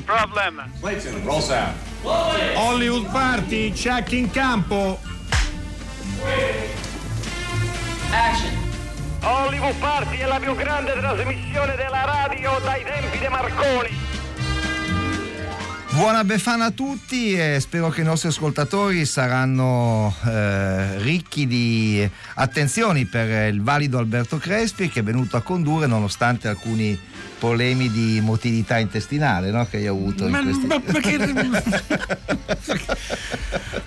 [0.00, 0.62] No problem.
[0.80, 1.74] Clayton, roll sound.
[2.02, 4.98] Hollywood Party, check in campo.
[8.10, 8.50] Action.
[9.20, 13.88] Hollywood Party è la più grande trasmissione della radio dai tempi di Marconi.
[15.90, 23.04] Buona Befana a tutti e spero che i nostri ascoltatori saranno eh, ricchi di attenzioni
[23.04, 26.98] per il valido Alberto Crespi che è venuto a condurre nonostante alcuni
[27.40, 29.66] problemi di motilità intestinale no?
[29.66, 30.66] che hai avuto Ma, questi...
[30.66, 31.18] ma perché...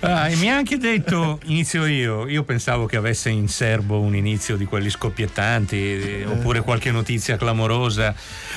[0.05, 4.57] Ah, mi ha anche detto, inizio io, io pensavo che avesse in serbo un inizio
[4.57, 8.13] di quelli scoppiettanti eh, oppure qualche notizia clamorosa.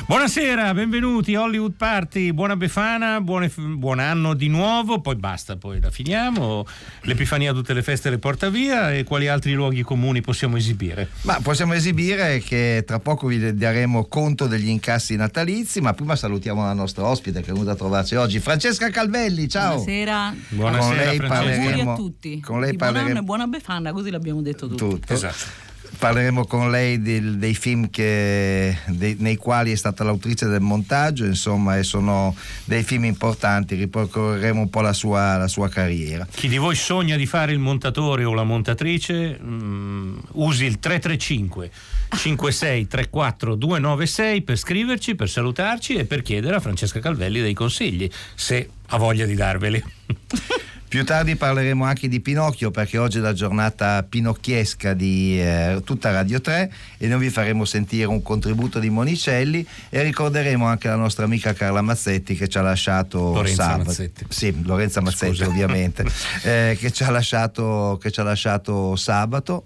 [0.06, 5.92] Buonasera, benvenuti Hollywood Party, buona Befana, buone- buon anno di nuovo, poi basta, poi la
[5.92, 6.66] finiamo,
[7.02, 11.10] l'Epifania tutte le feste le porta via e quali altri luoghi comuni possiamo esibire?
[11.22, 16.62] Ma possiamo esibire che tra poco vi daremo conto degli incassi natalizi, ma prima salutiamo
[16.62, 19.74] la nostra ospite che è venuta a trovarci oggi, Francesca Calvelli, ciao!
[19.74, 20.34] Buonasera.
[20.50, 21.34] Buonasera, con lei Francesca.
[21.34, 22.40] Parleremo, a tutti.
[22.40, 24.88] con lei buon anno parleremo e buona befana, così l'abbiamo detto tutti.
[24.88, 25.12] tutto.
[25.12, 25.64] Esatto.
[25.98, 31.24] Parleremo con lei del- dei film che- dei- nei quali è stata l'autrice del montaggio,
[31.24, 32.34] insomma, e sono
[32.64, 36.26] dei film importanti, ripercorreremo un po' la sua, la sua carriera.
[36.30, 41.70] Chi di voi sogna di fare il montatore o la montatrice, mm, usi il 335
[42.14, 48.68] 5634 296 per scriverci, per salutarci e per chiedere a Francesca Calvelli dei consigli, se
[48.88, 49.82] ha voglia di darveli.
[50.96, 56.10] Più tardi parleremo anche di Pinocchio perché oggi è la giornata pinocchiesca di eh, tutta
[56.10, 60.94] Radio 3 e noi vi faremo sentire un contributo di Monicelli e ricorderemo anche la
[60.96, 63.84] nostra amica Carla Mazzetti che ci ha lasciato Lorenza sabato.
[63.84, 64.24] Mazzetti.
[64.30, 65.48] Sì, Lorenza Mazzetti Scusa.
[65.50, 66.06] ovviamente,
[66.44, 69.64] eh, che, ci ha lasciato, che ci ha lasciato sabato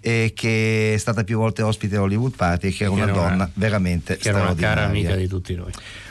[0.00, 3.10] e che è stata più volte ospite a Hollywood Party e che era Che una
[3.12, 5.70] era una- donna veramente Che era una cara straordinaria amica di tutti noi.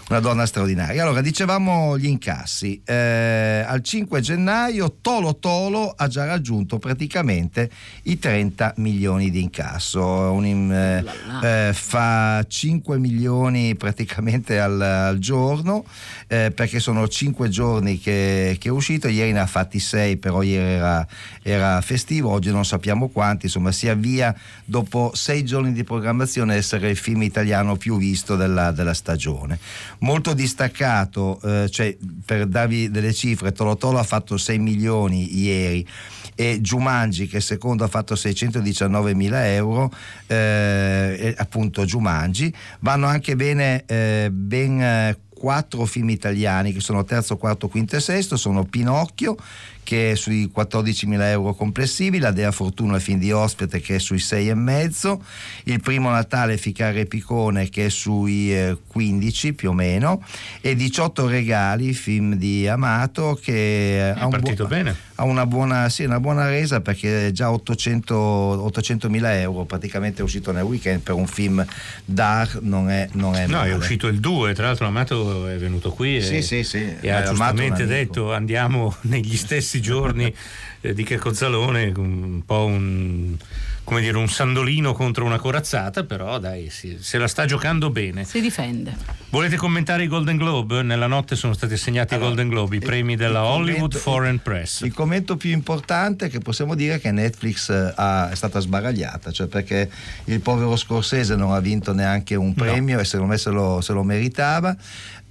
[0.10, 1.02] Una donna straordinaria.
[1.02, 2.82] Allora, dicevamo gli incassi.
[2.84, 7.70] Eh, al 5 gennaio Tolo Tolo ha già raggiunto praticamente
[8.04, 10.04] i 30 milioni di incasso.
[10.04, 11.04] Un eh,
[11.42, 15.86] eh, fa 5 milioni praticamente al, al giorno
[16.28, 19.08] eh, perché sono 5 giorni che, che è uscito.
[19.08, 21.08] Ieri ne ha fatti 6, però ieri era,
[21.42, 22.30] era festivo.
[22.30, 23.46] Oggi non sappiamo quanti.
[23.46, 24.36] Insomma, si avvia
[24.66, 29.60] dopo 6 giorni di programmazione essere il film italiano più visto della, della stagione
[30.00, 31.96] molto distaccato, eh, cioè
[32.26, 35.88] per darvi delle cifre, Tolo Tolo ha fatto 6 milioni ieri
[36.36, 39.92] e Giumangi che secondo ha fatto 619 mila euro,
[40.28, 47.38] eh, appunto Giumangi, vanno anche bene eh, ben eh, quattro film italiani che sono terzo,
[47.38, 49.36] quarto, quinto e sesto, sono Pinocchio
[49.84, 54.18] che è sui 14.000 euro complessivi, la Dea Fortuna, film di ospite che è sui
[54.18, 55.18] 6,5,
[55.66, 60.24] il primo Natale Ficare Picone che è sui eh, 15 più o meno
[60.62, 64.96] e 18 regali, film di Amato che eh, ha, un partito bene.
[65.16, 70.24] ha una buona, sì, una buona resa perché è già 800 800.000 euro praticamente è
[70.24, 71.66] uscito nel weekend per un film
[72.06, 73.72] d'art non è, non è No, male.
[73.72, 76.78] è uscito il 2, tra l'altro Amato è venuto qui e, Sì, sì, sì.
[76.78, 80.34] e Eh, ha giustamente detto andiamo negli stessi giorni
[80.82, 83.36] eh, di Checco Zalone, un po' un,
[83.84, 88.24] come dire, un sandolino contro una corazzata, però dai, si- se la sta giocando bene.
[88.26, 88.96] Si difende.
[89.30, 90.82] Volete commentare i Golden Globe?
[90.84, 94.82] Nella notte sono stati assegnati i Golden Globe, i premi della Hollywood Foreign Press.
[94.82, 99.32] Il commento più importante che possiamo dire è che Netflix eh, ha- è stata sbaragliata,
[99.32, 99.90] cioè perché
[100.26, 103.94] il povero Scorsese non ha vinto neanche un premio e secondo me se lo, se
[103.94, 104.76] lo meritava.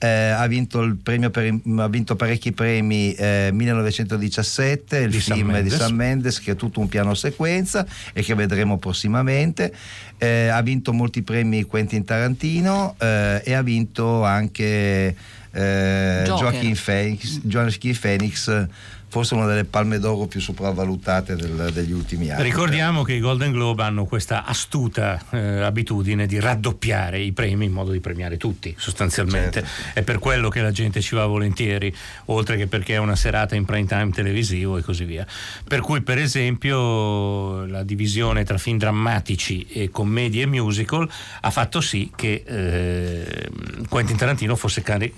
[0.02, 5.50] Eh, ha, vinto il premio per, ha vinto parecchi premi eh, 1917, il Di film
[5.50, 5.72] Mendes.
[5.72, 9.72] di Sam Mendes che è tutto un piano sequenza e che vedremo prossimamente.
[10.18, 15.14] Eh, ha vinto molti premi Quentin Tarantino eh, e ha vinto anche
[15.52, 16.22] eh.
[16.26, 18.66] Joaquin Phoenix, Joaquin Phoenix,
[19.08, 22.44] forse una delle palme d'oro più sopravvalutate del- degli ultimi anni.
[22.44, 27.72] Ricordiamo che i Golden Globe hanno questa astuta eh, abitudine di raddoppiare i premi in
[27.72, 29.60] modo di premiare tutti, sostanzialmente.
[29.60, 29.98] Certo.
[29.98, 31.94] È per quello che la gente ci va volentieri,
[32.26, 35.26] oltre che perché è una serata in prime time televisivo e così via.
[35.68, 41.06] Per cui, per esempio, la divisione tra film drammatici e commedie e musical
[41.42, 43.48] ha fatto sì che eh,
[43.90, 45.12] Quentin Tarantino fosse cari-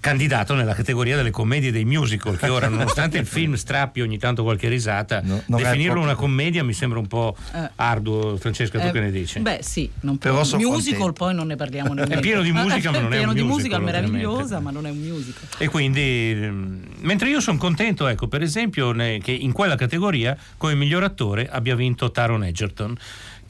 [0.00, 4.18] candidato nella categoria delle commedie e dei musical, che ora, nonostante il film strappi ogni
[4.18, 7.70] tanto qualche risata, No, è definirlo una commedia mi sembra un po' Eh.
[7.76, 8.36] arduo.
[8.36, 9.38] Francesca, tu Eh, che ne dici?
[9.40, 11.12] Beh, sì, non Però musical contento.
[11.12, 12.14] poi non ne parliamo nemmeno.
[12.14, 14.86] È pieno di musica, ma non è pieno un di musical, musical meravigliosa, ma non
[14.86, 15.42] è un musical.
[15.58, 20.74] E quindi, mm, mentre io sono contento, ecco, per esempio, che in quella categoria, come
[20.74, 22.96] miglior attore, abbia vinto Taron Egerton,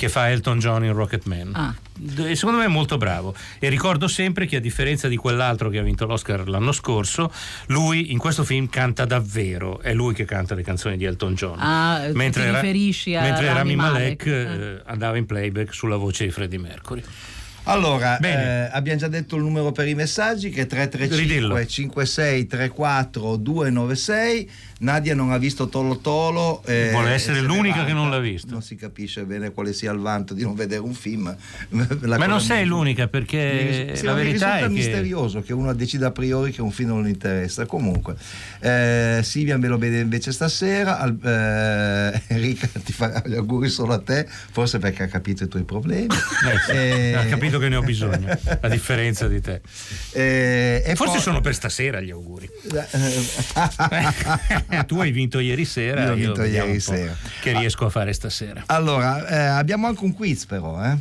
[0.00, 1.50] che fa Elton John in Rocket Man.
[1.54, 1.74] Ah.
[1.92, 5.76] D- Secondo me è molto bravo e ricordo sempre che a differenza di quell'altro che
[5.76, 7.30] ha vinto l'Oscar l'anno scorso,
[7.66, 11.58] lui in questo film canta davvero, è lui che canta le canzoni di Elton John.
[11.60, 14.24] Ah, ti Ra- riferisci a mentre Rami Rami Malek.
[14.24, 17.02] Eh, andava in playback sulla voce di Freddie Mercury.
[17.64, 21.54] Allora, eh, abbiamo già detto il numero per i messaggi che è Ridillo.
[21.54, 24.50] 335 56 34 296.
[24.80, 26.62] Nadia non ha visto Tolo Tolo.
[26.64, 27.84] eh, Vuole e essere l'unica vanta.
[27.88, 28.50] che non l'ha visto.
[28.50, 31.24] Non si capisce bene quale sia il vanto di non vedere un film.
[31.70, 35.42] Ma La cosa non sei mi- l'unica perché Sì, la ma verità è che misterioso
[35.42, 37.66] che uno decida a priori che un film non gli interessa.
[37.66, 38.16] Comunque,
[38.60, 40.98] eh, Silvia me lo vede invece stasera.
[40.98, 45.48] Al- eh, Enrica ti fa gli auguri solo a te, forse perché ha capito i
[45.48, 46.08] tuoi problemi.
[46.70, 48.28] Eh Eh, ha capito che ne ho bisogno,
[48.60, 49.60] a differenza di te.
[50.12, 52.48] eh, e Forse poi- sono per stasera gli auguri.
[54.70, 57.14] Eh, tu hai vinto ieri sera, Io ho vinto vediamo ieri sera.
[57.40, 58.62] Che riesco a fare stasera.
[58.66, 60.96] allora, eh, abbiamo anche un quiz però, eh.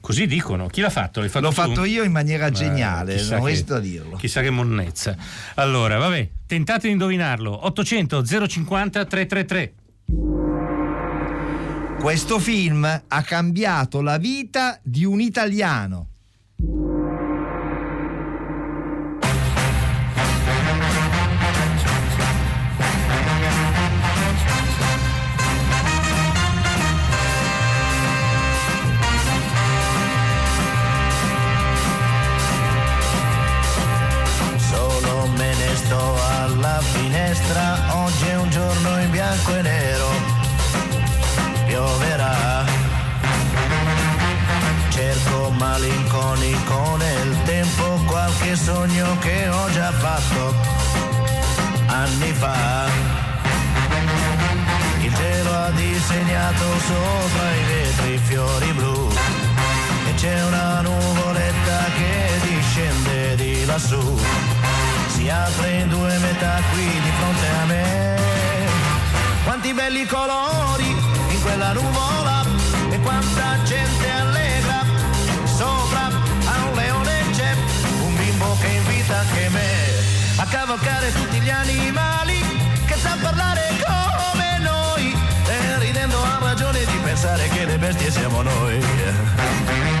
[0.00, 0.66] Così dicono.
[0.66, 1.20] Chi l'ha fatto?
[1.20, 1.60] L'hai fatto L'ho tu?
[1.60, 4.16] fatto io in maniera Ma geniale, chissà non che- esito a dirlo.
[4.16, 5.16] Chissà che monnezza.
[5.54, 7.64] Allora, vabbè, tentate di indovinarlo.
[7.66, 9.72] 800 050 333.
[12.00, 16.08] Questo film ha cambiato la vita di un italiano.
[36.92, 40.08] Finestra, oggi è un giorno in bianco e nero,
[41.66, 42.64] pioverà.
[44.88, 50.54] Cerco malinconico nel tempo qualche sogno che ho già fatto
[51.86, 52.86] anni fa.
[55.00, 59.10] Il cielo ha disegnato sopra i vetri fiori blu
[60.08, 64.53] e c'è una nuvoletta che discende di lassù.
[65.30, 68.16] Apre in due metà qui di fronte a me.
[69.44, 70.88] Quanti belli colori
[71.28, 72.44] in quella nuvola
[72.90, 74.84] e quanta gente allegra.
[75.44, 77.54] Sopra a un leone c'è
[78.02, 79.70] un bimbo che invita anche me
[80.36, 82.40] a cavalcare tutti gli animali
[82.86, 85.16] che sa parlare come noi.
[85.46, 89.93] E ridendo ha ragione di pensare che le bestie siamo noi.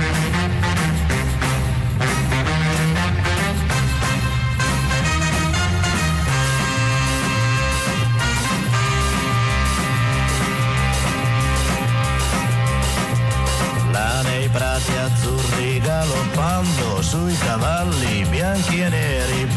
[16.64, 19.48] Galoppando sui cavalli bianchi e neri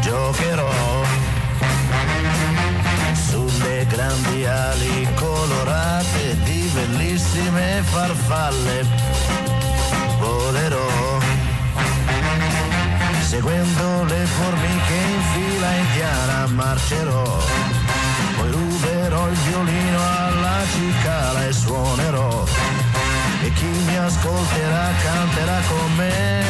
[0.00, 0.70] giocherò
[3.12, 8.86] sulle grandi ali colorate di bellissime farfalle.
[10.18, 11.18] Volerò
[13.22, 17.38] seguendo le formiche in fila indiana marcerò
[18.36, 22.44] poi ruberò il violino alla cicala e suonerò
[23.42, 26.44] e chi mi ascolterà canterà con me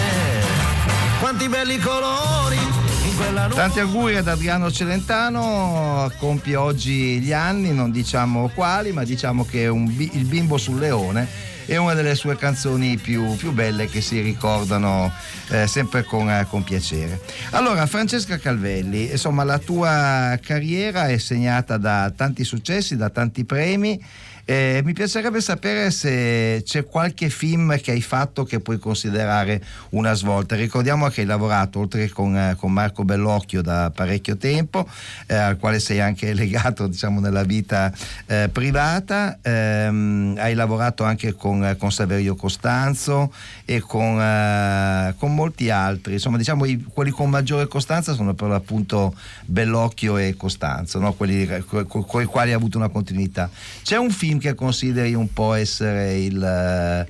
[1.20, 7.72] quanti belli colori in quella nuvola Tanti auguri ad Adriano Celentano, compie oggi gli anni,
[7.72, 12.36] non diciamo quali, ma diciamo che bi- il bimbo sul leone è una delle sue
[12.36, 15.12] canzoni più, più belle che si ricordano
[15.50, 17.20] eh, sempre con, eh, con piacere.
[17.50, 24.02] Allora, Francesca Calvelli, insomma, la tua carriera è segnata da tanti successi, da tanti premi.
[24.50, 30.12] Eh, mi piacerebbe sapere se c'è qualche film che hai fatto che puoi considerare una
[30.14, 30.56] svolta.
[30.56, 34.88] Ricordiamo che hai lavorato oltre che con, eh, con Marco Bellocchio da parecchio tempo,
[35.28, 37.92] eh, al quale sei anche legato diciamo, nella vita
[38.26, 39.38] eh, privata.
[39.40, 43.32] Ehm, hai lavorato anche con, eh, con Saverio Costanzo
[43.64, 46.14] e con, eh, con molti altri.
[46.14, 49.14] Insomma, diciamo i- quelli con maggiore costanza sono per l'appunto
[49.44, 51.12] Bellocchio e Costanzo, no?
[51.12, 53.48] quelli con i quali hai avuto una continuità.
[53.84, 57.06] C'è un film che consideri un po' essere il, eh,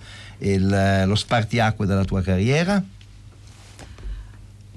[0.52, 2.82] il, eh, lo spartiacque della tua carriera?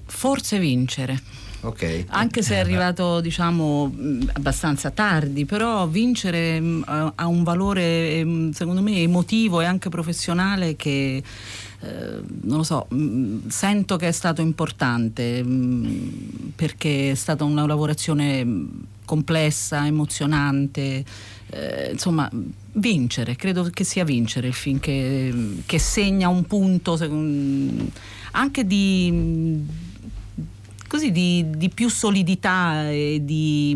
[0.05, 1.19] Forse vincere.
[1.61, 2.05] Ok.
[2.07, 6.83] Anche se è arrivato, diciamo, mh, abbastanza tardi, però vincere mh,
[7.15, 11.23] ha- un valore, ehm, secondo me, emotivo e anche professionale che,
[12.41, 18.45] non lo so, mh, sento che è stato importante mh, perché è stata una lavorazione
[19.05, 21.03] complessa, emozionante.
[21.49, 22.29] eh, insomma,
[22.73, 27.91] vincere, credo che sia vincere il film che, che segna un punto secon-
[28.31, 29.61] anche di
[30.87, 33.75] così di, di più solidità e di,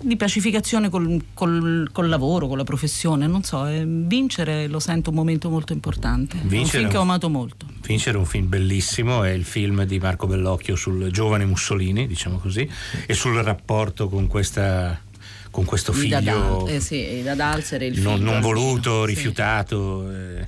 [0.00, 5.10] di pacificazione col, col, col, lavoro, con la professione, non so, eh, vincere lo sento
[5.10, 6.38] un momento molto importante.
[6.42, 7.66] Vincere è un film che ho amato molto.
[7.86, 12.38] Vincere è un film bellissimo, è il film di Marco Bellocchio sul giovane Mussolini, diciamo
[12.38, 12.68] così,
[13.06, 15.00] e sul rapporto con questa
[15.50, 20.06] con questo figlio da, eh sì, il non, non voluto, rifiutato.
[20.08, 20.14] Sì.
[20.14, 20.46] Eh,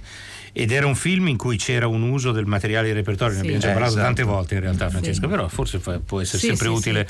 [0.52, 3.40] ed era un film in cui c'era un uso del materiale di repertorio, sì.
[3.40, 4.04] ne abbiamo già parlato esatto.
[4.04, 7.08] tante volte in realtà Francesco, però forse fa, può essere sempre utile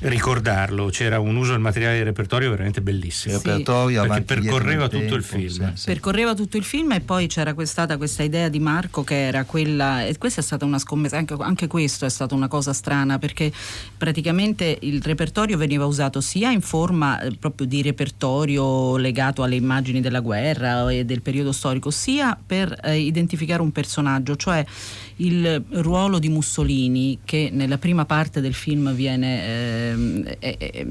[0.00, 3.38] ricordarlo, c'era un uso del materiale di repertorio veramente bellissimo.
[3.38, 3.46] Sì.
[3.46, 5.74] Repertorio perché percorreva tutto tempo, il film.
[5.74, 9.44] Sì, Percorreva tutto il film e poi c'era stata questa idea di Marco che era
[9.44, 13.18] quella, e questa è stata una scommessa, anche, anche questo è stata una cosa strana
[13.18, 13.52] perché
[13.96, 20.00] praticamente il repertorio veniva usato sia in forma eh, proprio di repertorio legato alle immagini
[20.00, 24.64] della guerra e del periodo storico, sia per eh, identificare un personaggio, cioè
[25.16, 29.83] il ruolo di Mussolini che nella prima parte del film viene, eh,
[30.38, 30.86] è, è,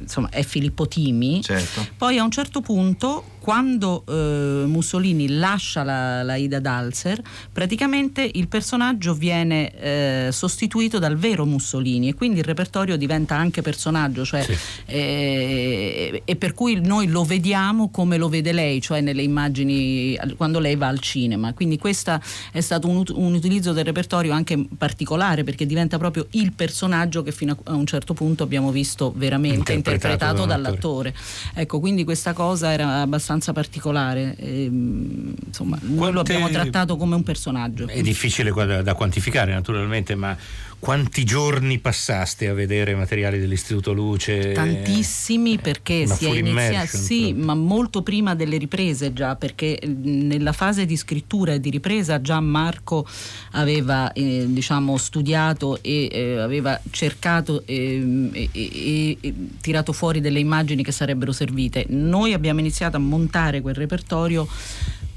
[0.00, 1.86] insomma, è Filippo Timi, certo.
[1.96, 7.18] poi a un certo punto quando eh, Mussolini lascia la, la, Ida Dalser,
[7.50, 13.62] praticamente il personaggio viene eh, sostituito dal vero Mussolini e quindi il repertorio diventa anche
[13.62, 14.54] personaggio, cioè, sì.
[14.84, 20.58] eh, e per cui noi lo vediamo come lo vede lei, cioè nelle immagini quando
[20.58, 21.54] lei va al cinema.
[21.54, 22.20] Quindi questo
[22.52, 27.32] è stato un, un utilizzo del repertorio anche particolare perché diventa proprio il personaggio che
[27.32, 31.14] fino a un certo punto abbiamo visto veramente interpretato, interpretato dall'attore.
[31.54, 34.34] Ecco, quindi questa cosa era abbastanza abbastanza particolare.
[34.36, 35.94] E, ehm, insomma, Quante...
[35.94, 37.86] noi lo abbiamo trattato come un personaggio.
[37.86, 40.36] È difficile da quantificare naturalmente, ma
[40.78, 44.52] quanti giorni passaste a vedere materiali dell'Istituto Luce?
[44.52, 50.86] Tantissimi perché si è iniziato, sì, ma molto prima delle riprese già, perché nella fase
[50.86, 53.06] di scrittura e di ripresa già Marco
[53.52, 60.38] aveva eh, diciamo, studiato e eh, aveva cercato ehm, e, e, e tirato fuori delle
[60.38, 61.86] immagini che sarebbero servite.
[61.88, 64.46] Noi abbiamo iniziato a montare quel repertorio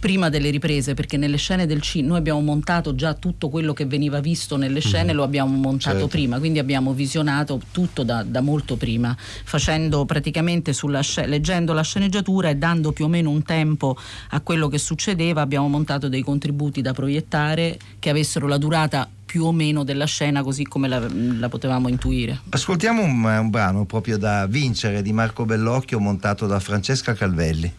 [0.01, 3.85] prima delle riprese, perché nelle scene del cinema noi abbiamo montato già tutto quello che
[3.85, 5.15] veniva visto nelle scene, mm.
[5.15, 6.07] lo abbiamo montato certo.
[6.07, 11.83] prima, quindi abbiamo visionato tutto da, da molto prima, facendo praticamente sulla sc- leggendo la
[11.83, 13.95] sceneggiatura e dando più o meno un tempo
[14.29, 19.45] a quello che succedeva, abbiamo montato dei contributi da proiettare che avessero la durata più
[19.45, 22.41] o meno della scena così come la, la potevamo intuire.
[22.49, 27.71] Ascoltiamo un, un, brano proprio da Vincere di Marco Bellocchio montato da Francesca Calvelli.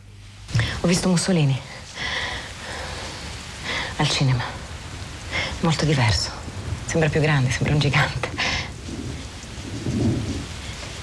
[0.83, 1.71] Ho visto Mussolini
[3.97, 4.43] al cinema.
[5.61, 6.31] Molto diverso.
[6.87, 8.31] Sembra più grande, sembra un gigante.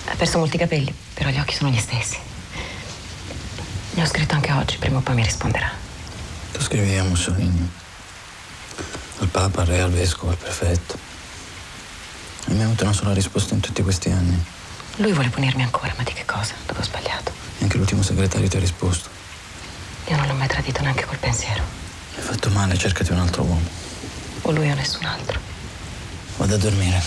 [0.05, 2.17] Ha perso molti capelli, però gli occhi sono gli stessi.
[3.91, 5.71] Gli ho scritto anche oggi, prima o poi mi risponderà.
[6.51, 7.69] Tu scrivi a Mussolini,
[9.19, 10.97] al Papa, al Re, al Vescovo, al Prefetto.
[12.47, 14.43] E mi ha avuto una sola risposta in tutti questi anni.
[14.97, 16.53] Lui vuole punirmi ancora, ma di che cosa?
[16.65, 17.31] Dove ho sbagliato?
[17.59, 19.18] E anche l'ultimo segretario ti ha risposto.
[20.09, 21.61] Io non l'ho mai tradito neanche col pensiero.
[22.15, 23.67] Hai fatto male, cercati un altro uomo.
[24.41, 25.39] O lui o nessun altro.
[26.37, 26.99] Vado a dormire.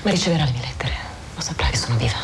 [0.00, 0.96] Ma riceverà le mie lettere.
[1.34, 2.16] Lo saprà che sono viva.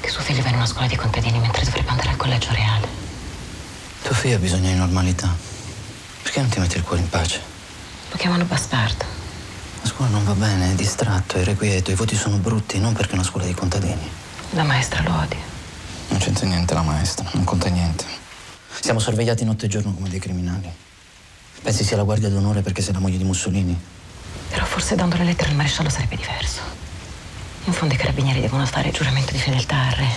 [0.00, 2.88] Che suo figlio va in una scuola di contadini mentre dovrebbe andare al collegio reale.
[4.02, 5.36] Tuo figlio ha bisogno di normalità.
[6.22, 7.42] Perché non ti metti il cuore in pace?
[8.10, 9.04] Lo chiamano bastardo.
[9.82, 13.12] La scuola non va bene, è distratto, è irrequieto, i voti sono brutti, non perché
[13.12, 14.10] è una scuola di contadini.
[14.52, 15.38] La maestra lo odia.
[16.08, 18.17] Non c'entra niente la maestra, non conta niente.
[18.80, 20.70] Siamo sorvegliati notte e giorno come dei criminali.
[21.62, 23.78] Pensi sia la guardia d'onore perché sei la moglie di Mussolini?
[24.48, 26.60] Però forse dando le lettere al maresciallo sarebbe diverso.
[27.64, 30.08] In fondo i carabinieri devono fare il giuramento di fedeltà al re.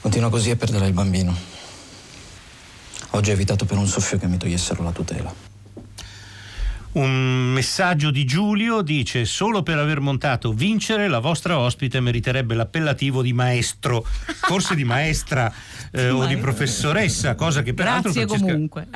[0.00, 1.36] Continua così e perderai il bambino.
[3.10, 5.55] Oggi ho evitato per un soffio che mi togliessero la tutela.
[6.96, 13.20] Un messaggio di Giulio dice: Solo per aver montato vincere, la vostra ospite meriterebbe l'appellativo
[13.20, 15.52] di maestro, forse di maestra
[15.92, 18.86] eh, o di professoressa, cosa che peraltro Francesca,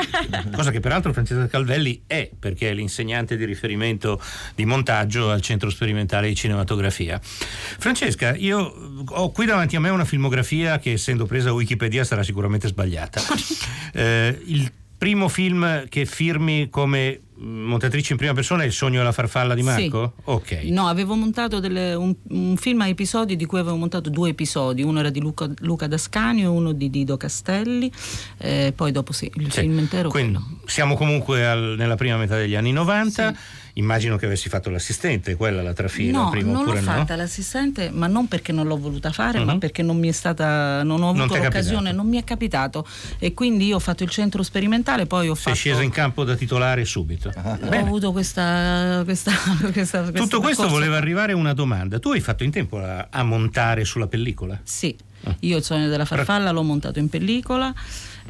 [0.56, 4.18] cosa che peraltro Francesca Calvelli è, perché è l'insegnante di riferimento
[4.54, 7.20] di montaggio al Centro Sperimentale di Cinematografia.
[7.22, 12.22] Francesca, io ho qui davanti a me una filmografia che, essendo presa a Wikipedia, sarà
[12.22, 13.20] sicuramente sbagliata.
[13.92, 19.12] Eh, il primo film che firmi come montatrice in prima persona è Il sogno della
[19.12, 20.12] farfalla di Marco?
[20.14, 20.22] Sì.
[20.24, 20.52] Ok.
[20.64, 24.82] No, avevo montato delle, un, un, film a episodi di cui avevo montato due episodi,
[24.82, 27.90] uno era di Luca, Luca Dascani e uno di Dido Castelli,
[28.36, 29.60] eh, poi dopo sì, il sì.
[29.60, 30.10] film intero.
[30.10, 30.60] Quindi quello.
[30.66, 33.32] siamo comunque al, nella prima metà degli anni 90.
[33.32, 36.80] Sì immagino che avessi fatto l'assistente, quella la trafila no, prima non l'ho no?
[36.80, 39.58] fatta l'assistente, ma non perché non l'ho voluta fare, ma Mhm.
[39.58, 42.86] perché non mi è stata, non ho Non avuto è l'occasione, non mi è capitato.
[43.18, 45.56] E quindi io ho fatto il centro sperimentale, poi ho Sei fatto.
[45.56, 47.30] scesa in campo da titolare subito.
[47.34, 47.78] Ho Bene.
[47.78, 49.30] avuto questa, questa,
[49.72, 50.68] questa- questo Tutto questo percorso.
[50.68, 51.98] voleva arrivare a una domanda.
[51.98, 54.58] Tu hai fatto in tempo a, a montare sulla pellicola?
[54.62, 55.36] Sì, Ah.
[55.40, 57.74] io il sogno della farfalla l'ho montato in pellicola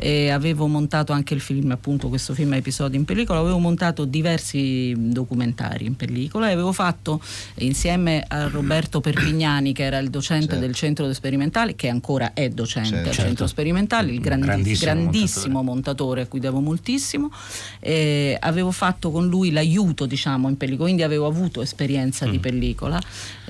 [0.02, 4.94] e avevo montato anche il film, appunto questo film episodi in pellicola, avevo montato diversi
[4.96, 7.20] documentari in pellicola e avevo fatto
[7.56, 10.60] insieme a Roberto Perpignani che era il docente Certo.
[10.64, 13.08] del centro sperimentale, che ancora è docente Certo.
[13.08, 13.26] al Certo.
[13.28, 16.22] centro sperimentale, il grandi- Grandissimo grandissimo, montatore.
[16.22, 17.30] a cui devo moltissimo,
[17.78, 22.98] e avevo fatto con lui l'aiuto diciamo in pellicola, quindi avevo avuto esperienza di pellicola.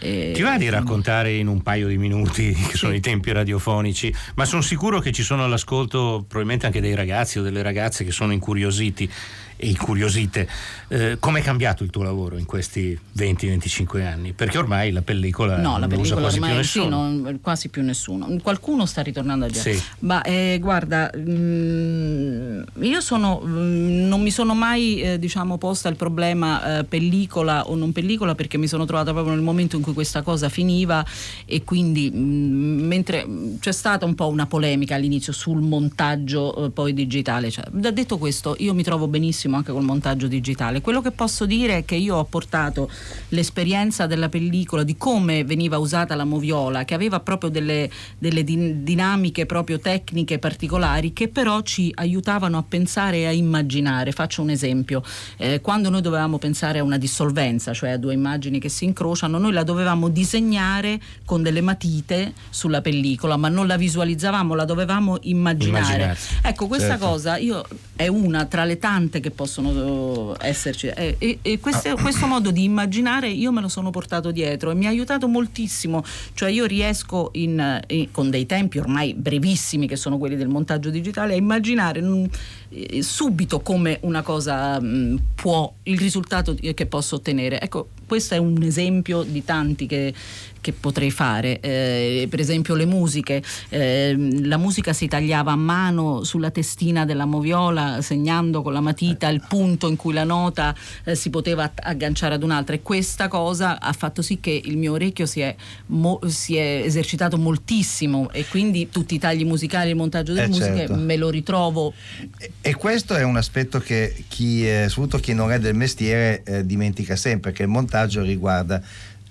[0.02, 0.32] e- Mm.
[0.32, 4.46] Ti va di raccontare in un paio di minuti, che sono i tempi radiofonici, ma
[4.46, 8.32] sono sicuro che ci sono all'ascolto probabilmente anche dei ragazzi o delle ragazze che sono
[8.32, 9.10] incuriositi
[9.60, 10.48] e incuriosite.
[10.88, 14.32] Eh, Come è cambiato il tuo lavoro in questi 20-25 anni?
[14.32, 16.96] Perché ormai la pellicola No, la non usa pellicola quasi più ormai sì, nessuno.
[17.02, 18.36] non- quasi più nessuno.
[18.42, 19.74] Qualcuno sta ritornando a girare.
[19.74, 19.82] Sì.
[20.00, 25.96] Ma eh, guarda, mm, io sono, mm, non mi sono mai eh, diciamo, posta il
[25.96, 29.92] problema eh, pellicola o non pellicola perché mi sono trovata proprio nel momento in cui
[29.92, 31.04] questa cosa finiva
[31.44, 33.26] e quindi mm, mentre
[33.60, 37.50] c'è stata un po' una polemica all'inizio sul montaggio eh, poi digitale.
[37.50, 40.80] Cioè, detto questo, io mi trovo benissimo anche col montaggio digitale.
[40.80, 42.90] Quello che posso dire è che io ho portato
[43.28, 48.84] l'esperienza della pellicola, di come veniva usata la moviola, che aveva proprio delle, delle din-
[48.84, 54.12] dinamiche proprio tecniche particolari che però ci aiutavano a pensare e a immaginare.
[54.12, 55.02] Faccio un esempio,
[55.36, 59.38] Eh, quando noi dovevamo pensare a una dissolvenza, cioè a due immagini che si incrociano,
[59.38, 65.18] noi la dovevamo disegnare con delle matite sulla pellicola, ma non la visualizzavamo, la dovevamo
[65.22, 65.84] immaginare.
[65.84, 66.34] Immaginarsi.
[66.42, 67.06] Ecco, questa Certo.
[67.06, 67.64] cosa io,
[67.96, 70.88] è una tra le tante che possono eh, esserci.
[70.88, 74.74] E, e- e queste- questo modo di immaginare io me lo sono portato dietro e
[74.74, 76.04] mi ha aiutato moltissimo,
[76.34, 80.90] cioè io riesco in- in- con dei tempi ormai brevissimi che sono quelli del montaggio
[80.90, 82.24] digitale a immaginare mm,
[82.68, 87.60] eh, subito come una cosa mm, può, il risultato che posso ottenere.
[87.62, 90.12] Ecco, questo è un esempio di tanti che,
[90.60, 91.60] che potrei fare.
[91.60, 97.24] Eh, per esempio le musiche, eh, la musica si tagliava a mano sulla testina della
[97.24, 102.34] moviola segnando con la matita il punto in cui la nota eh, si poteva agganciare
[102.34, 105.54] ad un'altra e questa cosa ha fatto sì che il mio orecchio si è,
[105.86, 110.48] mo- si è esercitato moltissimo e quindi tutti i tagli musicali il montaggio delle Eh,
[110.48, 110.94] musiche certo.
[110.96, 111.92] me lo ritrovo
[112.38, 116.42] E- E questo è un aspetto che chi, eh, soprattutto chi non è del mestiere
[116.44, 118.80] eh, dimentica sempre, che il montaggio riguarda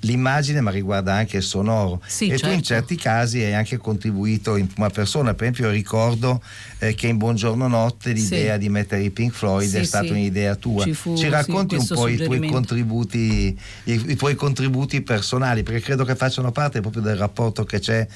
[0.02, 2.64] l'immagine ma riguarda anche il sonoro Sì, e tu in certo.
[2.64, 6.42] certi casi hai anche contribuito in prima persona per esempio ricordo
[6.80, 8.60] eh, che in Buongiorno Notte l'idea Sì.
[8.60, 10.12] di mettere i Pink Floyd è Sì, stata sì.
[10.12, 15.02] un'idea tua Ci fu, ci racconti un po' i tuoi contributi i, i tuoi contributi
[15.02, 18.08] personali perché credo che facciano parte proprio del rapporto che c'è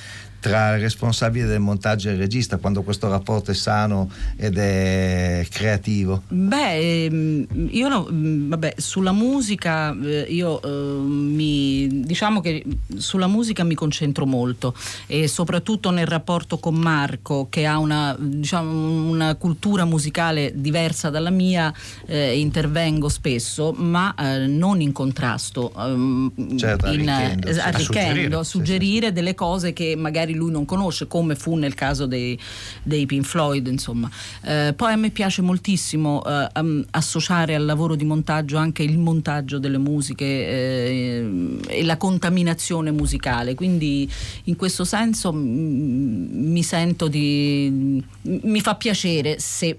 [0.43, 5.47] tra il responsabile del montaggio e il regista quando questo rapporto è sano ed è
[5.49, 12.61] creativo Beh, ehm, io no, mm, vabbè, sulla musica eh, io eh, mi diciamo che
[12.97, 14.75] sulla musica mi concentro molto
[15.07, 21.29] e soprattutto nel rapporto con Marco che ha una, diciamo, una cultura musicale diversa dalla
[21.29, 21.73] mia,
[22.05, 27.59] eh, intervengo spesso, ma eh, non in contrasto, ehm, Certo, in, arricchendo, eh, sì.
[27.59, 31.73] Suggerire, arricchendo, sì, sì, suggerire delle cose che magari lui non conosce, come fu nel
[31.73, 32.37] caso dei,
[32.83, 34.09] dei Pink Floyd, insomma.
[34.43, 39.59] Eh, poi a me piace moltissimo eh, associare al lavoro di montaggio anche il montaggio
[39.59, 44.09] delle musiche eh, e la contaminazione musicale, quindi
[44.45, 49.77] in questo senso mm, mi sento di mi fa piacere se,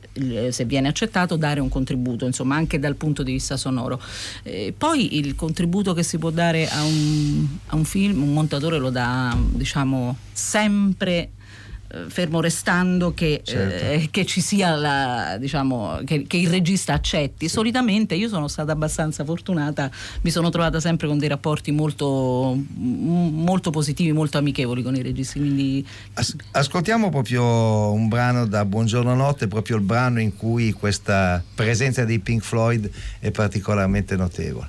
[0.51, 4.01] se viene accettato dare un contributo, insomma, anche dal punto di vista sonoro.
[4.43, 8.79] Eh, poi il contributo che si può dare a un, a un film, un montatore
[8.79, 11.31] lo dà, diciamo, sempre
[11.89, 13.85] eh, fermo restando che, Certo.
[13.85, 17.49] eh, che ci sia la, diciamo, che, che il regista accetti.
[17.49, 19.91] Solitamente io sono stata abbastanza fortunata,
[20.23, 25.39] mi sono trovata sempre con dei rapporti molto, molto positivi, molto amichevoli con i registi,
[25.39, 31.43] quindi As- ascoltiamo proprio un brano da Buongiorno Notte, proprio il brano in cui questa
[31.55, 34.69] presenza dei Pink Floyd è particolarmente notevole.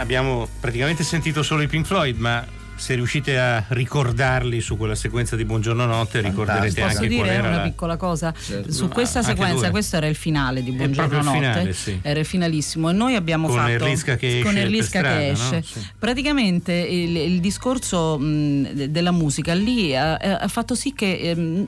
[0.00, 5.36] Abbiamo praticamente sentito solo i Pink Floyd, ma se riuscite a ricordarli su quella sequenza
[5.36, 7.62] di Buongiorno Notte, ricorderete Posso anche dire qual era una la...
[7.64, 8.32] piccola cosa?
[8.38, 9.70] Su No, questa sequenza, due.
[9.70, 11.98] questo era il finale di Buongiorno Notte, finale, sì.
[12.00, 15.18] era il finalissimo e noi abbiamo Con fatto Erlisca che esce con per Erlisca strada,
[15.18, 15.32] che no?
[15.32, 15.62] esce.
[15.62, 15.86] Sì.
[15.98, 21.66] Praticamente il, il discorso mh, de- della musica lì ha, ha fatto sì che ehm,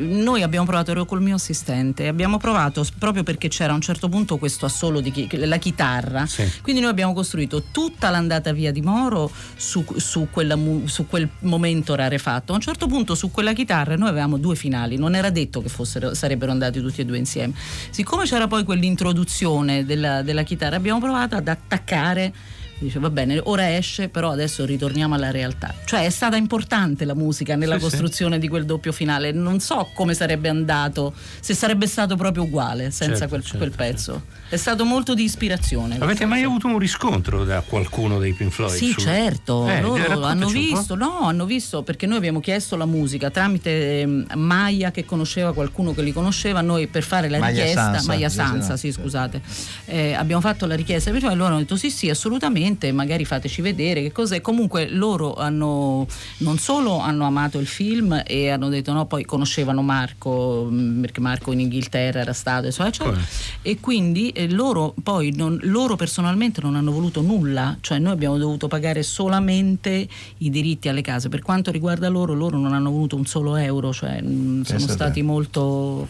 [0.00, 4.08] noi abbiamo provato, ero col mio assistente, abbiamo provato proprio perché c'era a un certo
[4.08, 6.50] punto questo assolo di chi- la chitarra, Sì.
[6.62, 11.94] quindi noi abbiamo costruito tutta l'andata via di Moro su, su quella su quel momento
[11.94, 12.52] rarefatto.
[12.52, 15.68] A un certo punto su quella chitarra noi avevamo due finali, non era detto che
[15.68, 17.52] fossero, sarebbero andati tutti e due insieme.
[17.90, 22.32] Siccome c'era poi quell'introduzione della, della chitarra, abbiamo provato ad attaccare.
[22.80, 25.74] Dice va bene, ora esce, però adesso ritorniamo alla realtà.
[25.84, 27.88] Cioè è stata importante la musica nella Sì, sì.
[27.90, 29.32] costruzione di quel doppio finale.
[29.32, 33.70] Non so come sarebbe andato, se sarebbe stato proprio uguale senza Certo, quel, certo, quel
[33.72, 34.22] pezzo.
[34.48, 35.98] È stato molto di ispirazione.
[36.00, 38.72] Avete mai avuto un riscontro da qualcuno dei Pink Floyd?
[38.74, 42.86] Sì, su- certo, Eh, loro hanno visto, no, hanno visto perché noi abbiamo chiesto la
[42.86, 47.58] musica tramite ehm, Maya che conosceva qualcuno che li conosceva, noi per fare la Maya
[47.58, 49.00] richiesta, Sansa, Maya sì, Sansa, sì, sì.
[49.00, 49.42] scusate,
[49.84, 54.02] eh, abbiamo fatto la richiesta, perciò loro hanno detto sì, sì, assolutamente, magari fateci vedere
[54.02, 54.40] che cos'è.
[54.40, 56.06] Comunque loro hanno,
[56.38, 61.20] non solo hanno amato il film e hanno detto no, poi conoscevano Marco, mh, perché
[61.20, 63.10] Marco in Inghilterra era stato, eccetera, eccetera.
[63.16, 63.26] Come?
[63.62, 68.38] e quindi eh, loro poi non- loro personalmente non hanno voluto nulla, cioè noi abbiamo
[68.38, 71.28] dovuto pagare solamente i diritti alle case.
[71.28, 74.86] Per quanto riguarda loro, loro non hanno voluto un solo euro, cioè mh, sono Pensa
[74.86, 74.92] te.
[74.92, 76.08] stati molto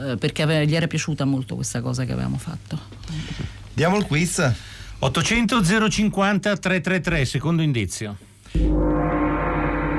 [0.00, 2.78] eh, perché ave- gli era piaciuta molto questa cosa che avevamo fatto.
[3.72, 4.52] Diamo il quiz.
[5.00, 8.16] 800 050 333, secondo indizio.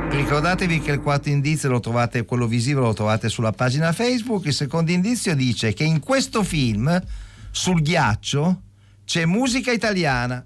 [0.10, 4.46] Ricordatevi che il quarto indizio lo trovate, quello visivo lo trovate sulla pagina Facebook.
[4.46, 7.02] Il secondo indizio dice che in questo film,
[7.50, 8.62] sul ghiaccio,
[9.06, 10.46] c'è musica italiana.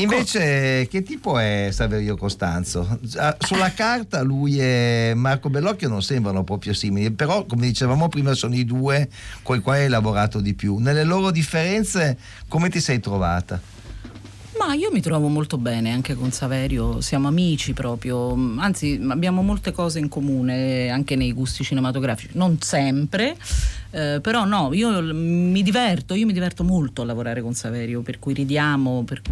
[0.00, 2.98] Invece, che tipo è Saverio Costanzo?
[3.16, 8.34] Ah, Sulla carta lui e Marco Bellocchio non sembrano proprio simili, però come dicevamo prima
[8.34, 9.08] sono i due
[9.42, 10.78] con i quali hai lavorato di più.
[10.78, 12.16] Nelle loro differenze
[12.48, 13.60] come ti sei trovata?
[14.58, 19.70] Ma io mi trovo molto bene anche con Saverio, siamo amici proprio, anzi abbiamo molte
[19.70, 23.36] cose in comune anche nei gusti cinematografici, non sempre,
[23.90, 28.18] eh, però no, io mi diverto, io mi diverto molto a lavorare con Saverio, per
[28.18, 29.22] cui ridiamo, per-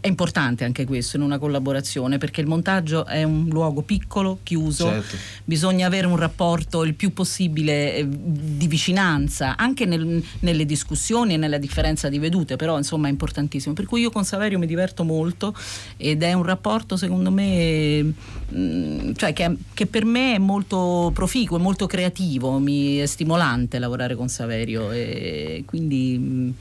[0.00, 4.84] è importante anche questo in una collaborazione perché il montaggio è un luogo piccolo, chiuso,
[4.86, 5.16] Certo.
[5.44, 11.36] bisogna avere un rapporto il più possibile eh, di vicinanza, anche nel- nelle discussioni e
[11.38, 13.74] nella differenza di vedute, però insomma è importantissimo.
[13.74, 15.54] Per cui io con Saverio mi diverto molto
[15.96, 21.56] ed è un rapporto secondo me, mh, cioè che, che per me è molto proficuo,
[21.58, 26.54] è molto creativo, mi è stimolante lavorare con Saverio e quindi...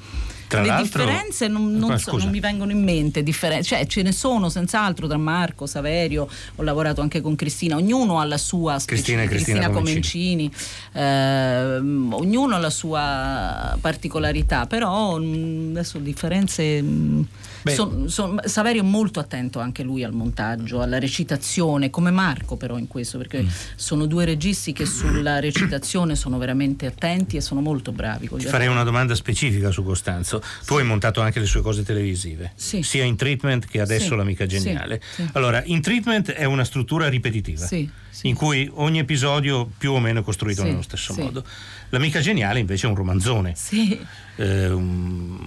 [0.47, 4.11] Tra le differenze non, non so- non mi vengono in mente, differen- cioè ce ne
[4.13, 9.23] sono senz'altro tra Marco, Saverio, ho lavorato anche con Cristina, ognuno ha la sua Cristina
[9.23, 10.51] e specifica- Cristina Comencini,
[10.93, 16.81] ehm, ognuno ha la sua particolarità, però mh, adesso differenze...
[16.81, 17.27] mh,
[17.63, 17.73] Beh.
[17.73, 22.77] son- son- Saverio è molto attento anche lui al montaggio, alla recitazione, come Marco però
[22.77, 23.47] in questo, perché Mm.
[23.75, 28.29] sono due registi che sulla recitazione sono veramente attenti e sono molto bravi.
[28.37, 30.36] Ti farei una domanda specifica su Costanzo.
[30.65, 32.81] Tu hai montato anche le sue cose televisive, Sì.
[32.83, 35.01] sia in treatment che adesso l'amica geniale.
[35.33, 38.27] Allora, in treatment è una struttura ripetitiva, Sì, sì.
[38.29, 41.21] in cui ogni episodio più o meno è costruito Sì, nello stesso sì.
[41.21, 41.43] modo.
[41.89, 43.53] L'amica geniale invece è un romanzone.
[43.55, 43.99] Sì.
[44.39, 45.37] eh, un-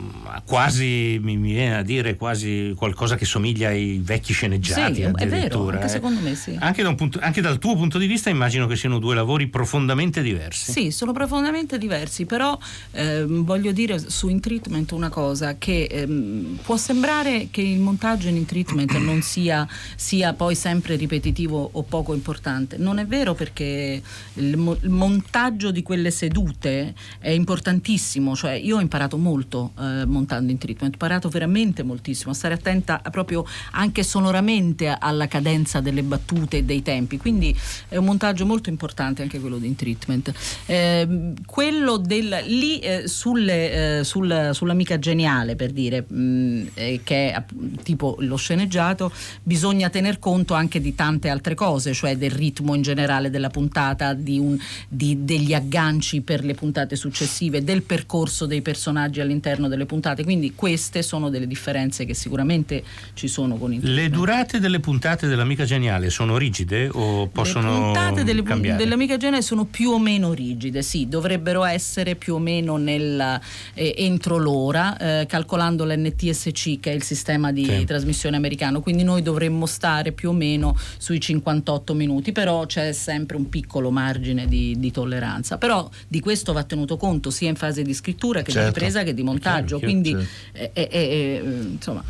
[0.44, 5.68] quasi mi viene a dire quasi qualcosa che somiglia ai vecchi sceneggiati Sì, è vero,
[5.68, 5.88] anche eh.
[5.88, 6.56] secondo me sì.
[6.58, 9.46] Anche, da un punto- anche dal tuo punto di vista immagino che siano due lavori
[9.48, 12.58] profondamente diversi Sì, sono profondamente diversi, però
[12.92, 18.28] ehm, voglio dire su In Treatment una cosa, che ehm, può sembrare che il montaggio
[18.28, 22.59] in In Treatment non sia, sia poi sempre ripetitivo o poco importante.
[22.76, 24.02] Non è vero perché
[24.34, 30.04] il, mo- il montaggio di quelle sedute è importantissimo, cioè io ho imparato molto eh,
[30.04, 35.26] montando In Treatment, ho imparato veramente moltissimo, a stare attenta a proprio anche sonoramente alla
[35.28, 37.56] cadenza delle battute e dei tempi, quindi
[37.88, 40.32] è un montaggio molto importante anche quello di In Treatment.
[40.66, 47.32] Ehm, quello del lì eh, sulle, eh, sul- sull'amica geniale per dire mh, eh, che
[47.32, 47.44] è
[47.82, 52.82] tipo lo sceneggiato bisogna tener conto anche di tante altre cose cioè del ritmo in
[52.82, 54.58] generale della puntata, di un,
[54.88, 60.24] di, degli agganci per le puntate successive, del percorso dei personaggi all'interno delle puntate.
[60.24, 62.82] Quindi queste sono delle differenze che sicuramente
[63.14, 67.78] ci sono con il Le durate delle puntate dell'Amica Geniale sono rigide o possono Le
[67.78, 68.76] puntate delle, cambiare?
[68.78, 73.40] dell'Amica Geniale sono più o meno rigide, sì, dovrebbero essere più o meno nel,
[73.74, 77.84] eh, entro l'ora, eh, calcolando l'NTSC che è il sistema di Sì.
[77.84, 83.36] trasmissione americano, quindi noi dovremmo stare più o meno sui 58 minuti, però c'è sempre
[83.36, 85.58] un piccolo margine di, di tolleranza.
[85.58, 88.68] Però di questo va tenuto conto sia in fase di scrittura che Certo.
[88.68, 90.16] di ripresa che di montaggio, Chiaro, quindi
[90.52, 92.02] eh, eh, eh, insomma,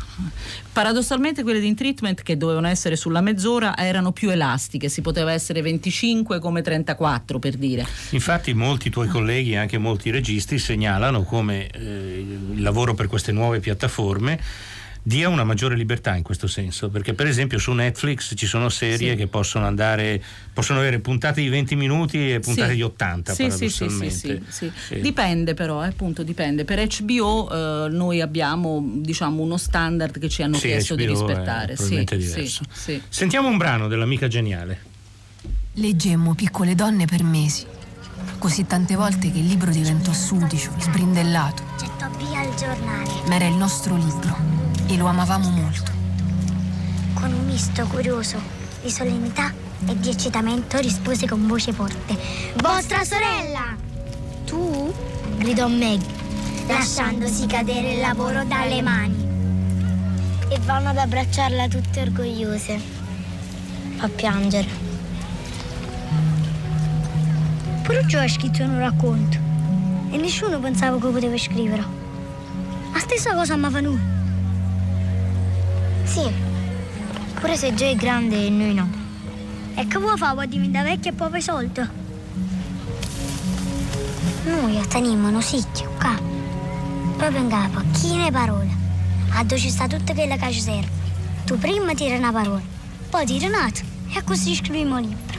[0.71, 5.33] paradossalmente quelle di In Treatment che dovevano essere sulla mezz'ora erano più elastiche, si poteva
[5.33, 7.85] essere 25 come 34 per dire.
[8.11, 13.33] Infatti molti tuoi colleghi e anche molti registi segnalano come eh, il lavoro per queste
[13.33, 14.39] nuove piattaforme
[15.03, 19.11] dia una maggiore libertà in questo senso, perché per esempio su Netflix ci sono serie
[19.11, 19.15] Sì.
[19.15, 20.21] che possono andare,
[20.53, 22.75] possono avere puntate di 20 minuti e puntate Sì.
[22.75, 24.51] di 80 Sì, sì, sì, sì, paradossalmente.
[24.51, 24.93] sì, sì.
[24.93, 26.65] Eh, Dipende però, eh, appunto dipende.
[26.65, 31.09] Per HBO eh, noi abbiamo diciamo uno standard che ci hanno sì, chiesto di HBO
[31.11, 31.75] è rispettare.
[31.75, 32.63] Sì, probabilmente sì, diverso.
[32.71, 33.01] sì.
[33.09, 34.89] Sentiamo un brano dell'amica geniale.
[35.75, 37.65] Leggemmo piccole donne per mesi,
[38.37, 43.45] così tante volte che il libro diventò sudicio, sbrindellato, Gettò via il giornale ma era
[43.45, 44.35] il nostro libro
[44.87, 45.91] e lo amavamo molto.
[47.13, 48.39] con un misto curioso
[48.81, 49.53] di solennità
[49.85, 52.17] e di eccitamento rispose con voce forte:
[52.61, 53.75] Vostra sorella!
[54.45, 54.93] Tu?
[55.37, 56.01] gridò Meg,
[56.67, 59.29] lasciandosi cadere il lavoro dalle mani.
[60.49, 62.79] E vanno ad abbracciarla tutte orgogliose.
[63.97, 64.80] Fa piangere.
[67.83, 69.37] Pure Gio ha scritto un racconto
[70.11, 71.83] e nessuno pensava che poteva scrivere.
[72.93, 73.99] La stessa cosa mi fa noi.
[76.03, 76.29] Sì,
[77.39, 78.89] pure se Gio è grande e noi no.
[79.75, 80.33] E che vuoi fare?
[80.33, 81.81] Vuoi diventare vecchio e poi fai soldi?
[84.43, 86.19] Noi teniamo un sicchio qua,
[87.17, 88.69] proprio in capo, chi ne parole.
[89.33, 90.89] A dove ci sta tutto quello che ci serve.
[91.45, 92.61] Tu prima tiri una parola,
[93.09, 95.30] poi tiri un'altra e così scriviamo libro.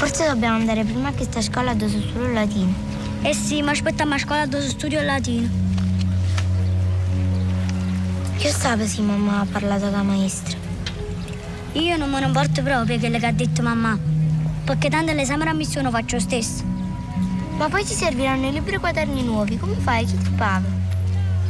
[0.00, 2.72] Forse dobbiamo andare prima a questa scuola dove si studia il latino.
[3.20, 5.46] Eh sì, ma aspettiamo a scuola dove si studia il latino.
[8.38, 10.56] Io sapevo se mamma ha parlato con la maestra.
[11.72, 13.98] Io non me ne importo proprio quello che ha detto mamma,
[14.64, 16.64] perché tanto l'esame di ammissione lo faccio stesso.
[17.58, 20.06] Ma poi ti serviranno i libri e quaderni nuovi, come fai?
[20.06, 20.66] Chi ti paga?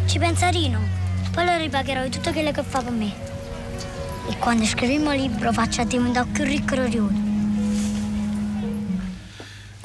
[0.06, 0.80] Ci pensa Rino,
[1.30, 3.12] poi lo ripagherò di tutto quello che fa per me.
[4.28, 7.19] E quando scriviamo il libro faccia diventare più ricco Rione.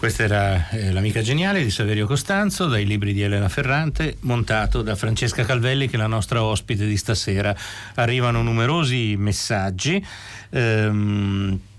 [0.06, 4.94] Questa era eh, L'amica geniale di Saverio Costanzo, dai libri di Elena Ferrante, montato da
[4.94, 7.56] Francesca Calvelli, che è la nostra ospite di stasera.
[7.96, 10.06] Arrivano numerosi messaggi.
[10.52, 11.75] ehm, eh,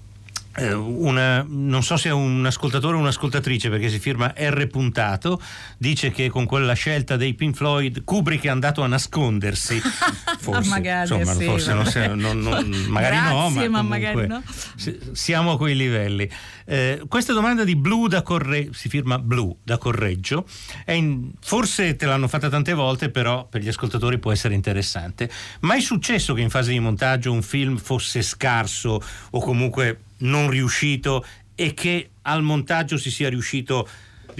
[0.64, 5.40] una- non so se è un ascoltatore o un'ascoltatrice perché si firma R puntato
[5.78, 9.80] dice che con quella scelta dei Pink Floyd Kubrick è andato a nascondersi.
[10.38, 14.42] Forse, Magari, insomma, sì, forse non se- non- non- magari no ma, ma magari no.
[14.76, 16.30] si- siamo a quei livelli.
[16.64, 20.46] Eh, questa domanda di Blu da Correggio si firma Blu da Correggio.
[20.84, 25.30] È in- forse te l'hanno fatta tante volte però per gli ascoltatori può essere interessante.
[25.60, 31.24] Mai successo che in fase di montaggio un film fosse scarso o comunque non riuscito
[31.54, 33.88] e che al montaggio si sia riuscito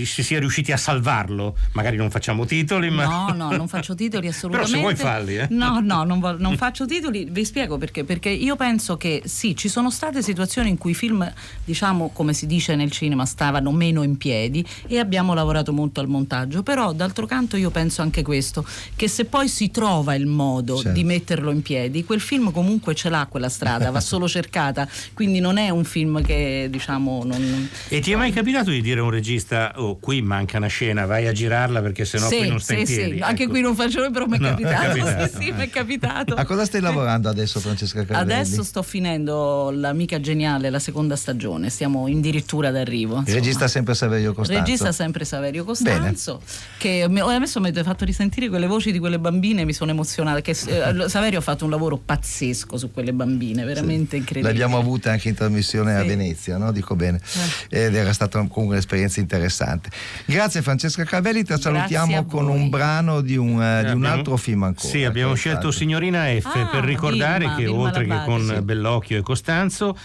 [0.04, 4.28] si sia riusciti a salvarlo magari non facciamo titoli ma No, no, non faccio titoli
[4.28, 4.72] assolutamente.
[4.76, 5.46] Però se vuoi falli, eh.
[5.50, 7.26] No, no, non, vo- non faccio titoli.
[7.30, 8.04] Vi spiego perché.
[8.04, 11.30] Perché io penso che sì, ci sono state situazioni in cui i film,
[11.64, 16.08] diciamo, come si dice nel cinema, stavano meno in piedi e abbiamo lavorato molto al
[16.08, 16.62] montaggio.
[16.62, 20.92] Però d'altro canto io penso anche questo, che se poi si trova il modo Certo.
[20.92, 24.88] di metterlo in piedi, quel film comunque ce l'ha quella strada, va solo cercata.
[25.14, 27.68] Quindi non è un film che, diciamo, non.
[27.88, 31.06] e ti è mai capitato di dire a un regista oh qui manca una scena
[31.06, 33.22] vai a girarla perché sennò qui non stai sì, in piedi sì.
[33.22, 33.52] Anche Ecco.
[33.52, 34.86] qui non faccio, però mi è No, è capitato.
[34.98, 35.26] capitato.
[35.38, 36.34] Sì, sì, mi è capitato.
[36.34, 38.32] A cosa stai lavorando adesso, Francesca Carvelli?
[38.32, 43.14] Adesso sto finendo l'amica geniale, la seconda stagione, stiamo addirittura d'arrivo.
[43.14, 43.38] Il insomma.
[43.38, 44.60] regista sempre Saverio Costanzo.
[44.62, 46.40] Regista sempre Saverio Costanzo,
[46.78, 50.40] che mi- adesso mi avete fatto risentire quelle voci di quelle bambine, mi sono emozionata.
[50.40, 54.52] Che, eh, Saverio ha fatto un lavoro pazzesco su quelle bambine, veramente incredibile.
[54.52, 56.06] L'abbiamo avuta anche in trasmissione a Sì.
[56.08, 56.72] Venezia, no?
[56.72, 57.20] dico bene,
[57.68, 59.75] ed era stata comunque un'esperienza interessante.
[60.24, 64.62] Grazie Francesca Carvelli, ti salutiamo con un brano di un, eh, di un altro film
[64.64, 64.88] ancora.
[64.88, 68.44] Sì, abbiamo scelto stato- Signorina F Ah, per ricordare Vilma, che Vilma oltre che con
[68.46, 68.60] sì.
[68.62, 69.96] Bellocchio e Costanzo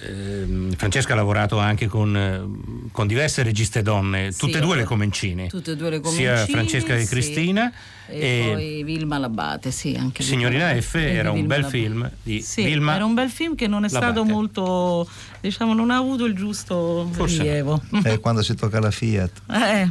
[0.00, 4.76] ehm, Francesca ha lavorato anche con, eh, con diverse registe donne, Sì, tutte e due
[4.76, 5.46] le Comencine.
[5.48, 7.08] Tutte e due le Sia Comencine, Francesca che sì.
[7.08, 7.72] Cristina.
[8.08, 11.78] E, poi Vilma Labate, sì, anche Signorina F era un bel Labate.
[11.78, 14.30] film di Sì, Vilma era un bel film che non è stato Labate.
[14.32, 15.08] molto,
[15.40, 17.42] diciamo, non ha avuto il giusto Forse no.
[17.42, 17.82] rilievo.
[18.04, 19.42] Eh, quando si tocca la Fiat.
[19.50, 19.90] Eh,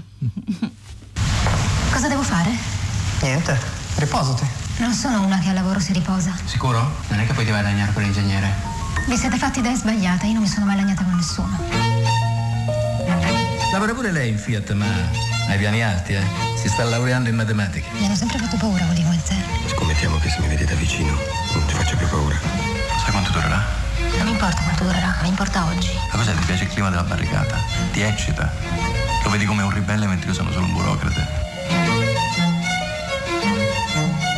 [1.91, 2.49] Cosa devo fare?
[3.21, 3.57] Niente,
[3.97, 4.45] riposati.
[4.79, 6.35] Non sono una che al lavoro si riposa.
[6.45, 6.79] Sicuro?
[7.09, 8.79] Non è che poi ti vai a lagnare con l'ingegnere.
[9.07, 11.57] Vi siete fatti idee sbagliate, io non mi sono mai lagnata con nessuno.
[13.71, 14.85] Lavora pure lei in Fiat, ma
[15.47, 16.23] ai piani alti, eh?
[16.55, 17.87] Si sta laureando in matematica.
[17.97, 19.45] Mi hanno sempre fatto paura quelli come zero.
[19.67, 21.17] Scommettiamo che se mi vedi da vicino
[21.53, 22.35] non ti faccio più paura.
[23.01, 23.63] Sai quanto durerà?
[24.17, 25.89] Non mi importa quanto durerà, mi importa oggi.
[26.11, 26.33] Ma cos'è?
[26.33, 27.57] Ti piace il clima della barricata?
[27.91, 28.51] Ti eccita?
[29.23, 31.27] Lo vedi come un ribelle mentre io sono solo un burocrate?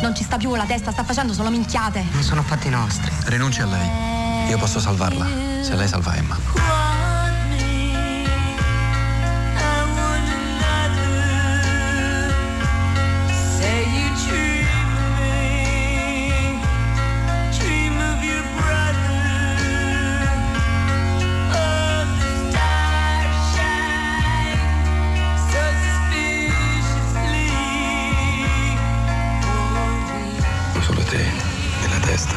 [0.00, 2.04] Non ci sta più con la testa, sta facendo solo minchiate.
[2.12, 3.10] Non sono fatti nostri.
[3.24, 4.22] Rinunci a lei.
[4.48, 5.26] Io posso salvarla,
[5.62, 6.38] se lei salva Emma.
[30.80, 31.16] Solo te
[31.80, 32.34] nella testa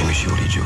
[0.00, 0.62] e mi scivoli giù,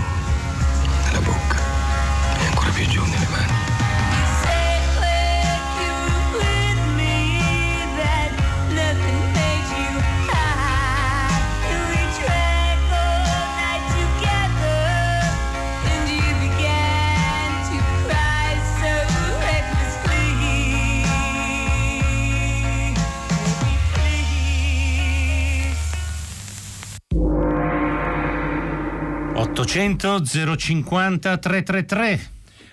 [29.73, 30.23] 800
[30.55, 32.31] 050 333.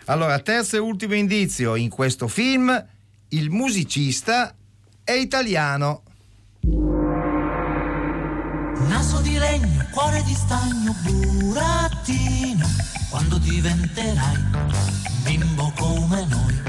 [0.07, 2.85] Allora, terzo e ultimo indizio in questo film,
[3.29, 4.53] il musicista
[5.01, 6.01] è italiano.
[8.89, 12.67] Naso di legno, cuore di stagno, burattino,
[13.09, 14.43] quando diventerai
[15.23, 16.61] bimbo come noi.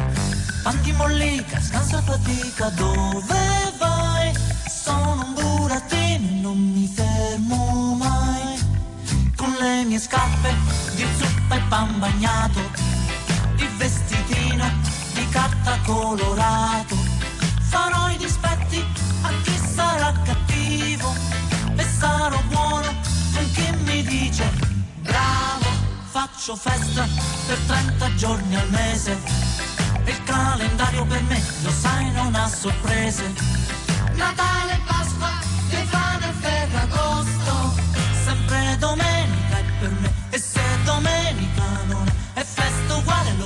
[0.63, 4.33] Panti mollica, scansa fatica, dove vai?
[4.69, 7.20] Sono un burattino e non mi fermo
[9.81, 10.55] le mie scarpe
[10.95, 12.61] di zuppa e pan bagnato,
[13.57, 14.65] il vestitino
[15.15, 16.97] di carta colorato.
[17.69, 18.85] Farò i dispetti
[19.23, 21.15] a chi sarà cattivo
[21.77, 22.93] e sarò buono
[23.33, 24.45] con chi mi dice
[25.01, 25.69] bravo.
[26.11, 27.09] Faccio festa
[27.47, 29.19] per 30 giorni al mese
[30.05, 33.33] e il calendario per me, lo sai, non ha sorprese.
[34.13, 35.31] Natale, Pasqua,
[35.69, 37.10] Stefano e Ferragosto,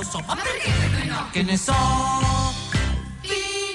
[0.05, 0.71] so, ma perché?
[1.31, 2.64] Che ne so?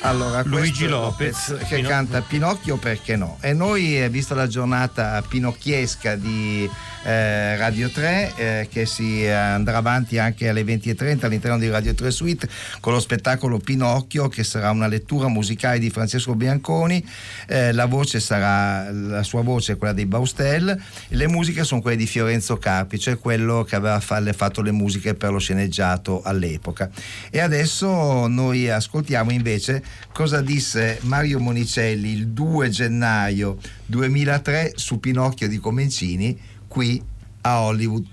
[0.03, 3.37] Allora, Luigi è Lopez, che Pino- canta Pinocchio perché no?
[3.41, 6.69] E noi, eh, visto la giornata pinocchiesca di
[7.03, 11.95] eh, Radio 3, eh, che si eh, andrà avanti anche alle 20.30 all'interno di Radio
[11.95, 12.49] 3 Suite
[12.81, 17.07] con lo spettacolo Pinocchio, che sarà una lettura musicale di Francesco Bianconi,
[17.47, 21.99] eh, la voce sarà, la sua voce è quella dei Baustel, le musiche sono quelle
[21.99, 26.89] di Fiorenzo Carpi, cioè quello che aveva fatto le musiche per lo sceneggiato all'epoca.
[27.29, 35.49] E adesso noi ascoltiamo invece cosa disse Mario Monicelli il 2 gennaio 2003 su Pinocchio
[35.49, 36.39] di Comencini
[36.69, 37.03] qui
[37.43, 38.05] a Hollywood.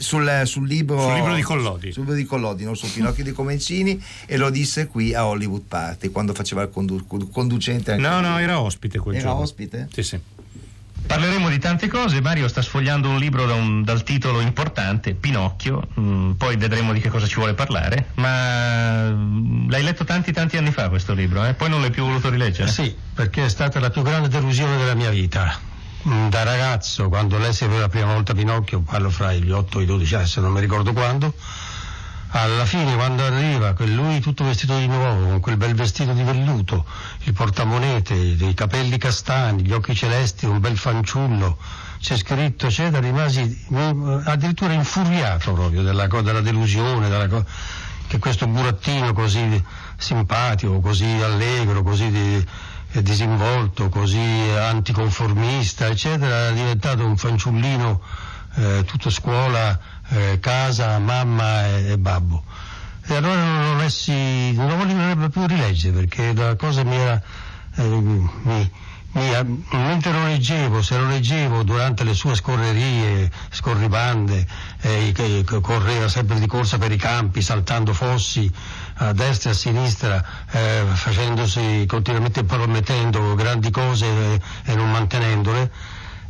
[0.00, 1.92] Sul, sul libro, Sul libro di Collodi.
[1.92, 5.64] sul libro di Collodi, non su Pinocchio di Comencini e lo disse qui a Hollywood
[5.68, 9.42] Party quando faceva il condu- conducente No, no, era ospite quel Era giorno.
[9.42, 9.88] ospite?
[9.92, 10.18] Sì, sì.
[11.10, 15.88] Parleremo di tante cose, Mario sta sfogliando un libro da un- dal titolo importante, Pinocchio,
[15.98, 20.56] mm, poi vedremo di che cosa ci vuole parlare, ma mm, l'hai letto tanti tanti
[20.56, 21.54] anni fa questo libro, eh?
[21.54, 22.70] poi non l'hai più voluto rileggere?
[22.70, 25.58] Sì, perché è stata la più grande delusione della mia vita.
[26.08, 29.82] Mm, Da ragazzo, quando lessi per la prima volta Pinocchio, parlo fra gli 8 e
[29.82, 31.34] i 12 anni, se non mi ricordo quando,
[32.32, 36.84] alla fine quando arriva lui tutto vestito di nuovo, con quel bel vestito di velluto,
[37.24, 41.58] il portamonete, dei capelli castani, gli occhi celesti, un bel fanciullo,
[41.98, 43.66] c'è scritto, eccetera, rimasi
[44.24, 47.44] addirittura infuriato proprio della, della delusione, della
[48.06, 49.64] che questo burattino così
[49.96, 52.46] simpatico, così allegro, così di-
[53.02, 54.18] disinvolto, così
[54.58, 58.00] anticonformista, eccetera, era diventato un fanciullino
[58.56, 59.78] eh, tutto scuola,
[60.10, 62.44] eh, casa, mamma e, e babbo.
[63.06, 67.20] E allora non lo lessi, non lo volevo più rileggere perché la cosa mi era,
[67.74, 68.70] eh, mi, mi-
[69.12, 74.46] mentre lo leggevo, se lo leggevo durante le sue scorrerie, scorribande,
[74.82, 78.48] eh, che correva sempre di corsa per i campi, saltando fossi
[78.94, 85.72] a destra e a sinistra, eh, facendosi continuamente promettendo grandi cose eh, e non mantenendole,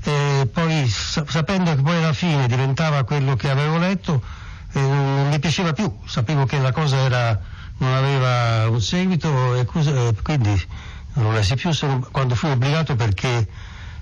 [0.03, 4.23] e poi sa- sapendo che poi alla fine diventava quello che avevo letto,
[4.73, 7.41] eh, non mi piaceva più, sapevo che la cosa era,
[7.79, 10.67] non aveva un seguito e quindi
[11.15, 11.71] non lessi più
[12.11, 13.49] quando fui obbligato perché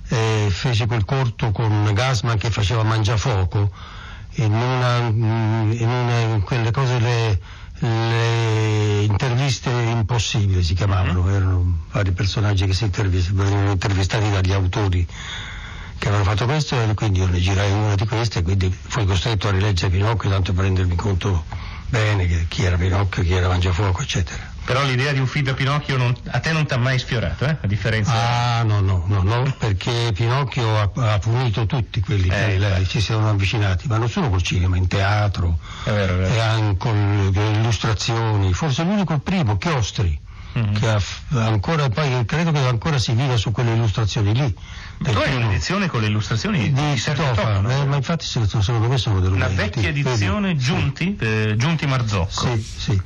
[0.08, 3.70] eh, fece quel corto con Gasman che faceva Mangiafuoco
[4.34, 7.40] in una, mm, in una in quelle cose le,
[7.80, 15.06] le interviste impossibili si chiamavano, erano vari personaggi che si venivano intervistati dagli autori
[15.98, 19.04] che avevano fatto questo e quindi io ne girai una di queste e quindi fui
[19.04, 21.44] costretto a rileggere Pinocchio tanto per rendermi conto
[21.88, 24.56] bene che chi era Pinocchio, chi era Mangiafuoco eccetera.
[24.64, 27.46] Però l'idea di un film da Pinocchio non- a te non ti ha mai sfiorato,
[27.46, 27.56] eh?
[27.62, 28.12] A differenza.
[28.58, 32.86] Ah no, no, no, no, perché Pinocchio ha, ha punito tutti quelli che Eh, lei
[32.86, 38.52] ci siano avvicinati, ma non solo col cinema, in teatro, e anche con le illustrazioni,
[38.52, 40.20] forse l'unico il primo, Chiostri,
[40.56, 40.74] Mm-hmm.
[40.74, 40.96] che
[41.38, 44.54] ancora, poi credo che ancora si viva su quelle illustrazioni lì.
[45.02, 47.70] Tu hai un'edizione con le illustrazioni di Sergio Sitofa, Tofano.
[47.70, 51.86] eh, ma infatti se- secondo me sono delle Una vecchie vecchia edizione Giunti, eh, Giunti
[51.86, 52.30] Marzocco.
[52.56, 53.02] Sì, sì.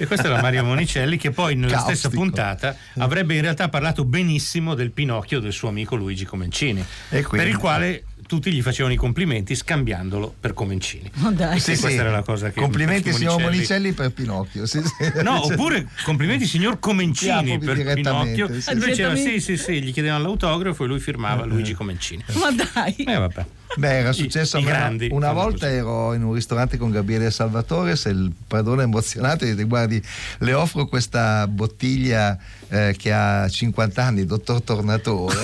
[0.00, 1.96] E questo era Mario Monicelli che poi nella Caustico.
[1.96, 6.80] stessa puntata avrebbe in realtà parlato benissimo del Pinocchio del suo amico Luigi Comencini,
[7.10, 11.10] E quindi- per il quale tutti gli facevano i complimenti scambiandolo per Comencini.
[11.14, 11.58] Ma dai.
[11.58, 14.66] Sì, questa era la cosa che Complimenti signor Monicelli- Monicelli per Pinocchio.
[14.66, 15.22] Sì, sì.
[15.22, 18.60] No, oppure complimenti signor Comencini per Pinocchio.
[18.60, 18.70] sì.
[18.70, 22.22] E lui diceva sì, sì, sì, gli chiedevano l'autografo e lui firmava Luigi Comencini.
[22.34, 22.94] Ma dai.
[22.96, 23.46] Eh vabbè.
[23.76, 27.96] Beh, era successo I- a grandi una volta ero in un ristorante con Gabriele Salvatore,
[27.96, 30.02] se il padrone è emozionato gli dice guardi,
[30.38, 32.36] le offro questa bottiglia
[32.68, 35.36] eh, che ha 50 anni, dottor Tornatore.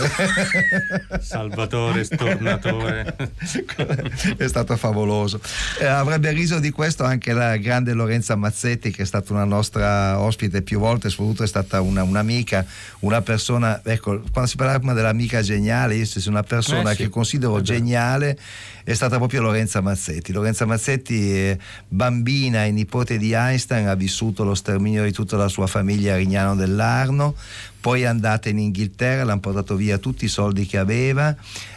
[1.20, 3.16] Salvatore Stornatore.
[4.36, 5.40] è stato favoloso.
[5.80, 10.18] Eh, avrebbe riso di questo anche la grande Lorenza Mazzetti, che è stata una nostra
[10.20, 12.64] ospite più volte, soprattutto è stata una- un'amica,
[13.00, 17.08] una persona, ecco, quando si parla dell'amica geniale, io sono una persona Eh sì, che
[17.08, 20.32] considero geniale è stata proprio Lorenza Mazzetti.
[20.32, 21.58] Lorenza Mazzetti,
[21.88, 26.16] bambina e nipote di Einstein, ha vissuto lo sterminio di tutta la sua famiglia a
[26.16, 27.34] Rignano dell'Arno,
[27.80, 31.34] poi è andata in Inghilterra, le hanno portato via tutti i soldi che aveva,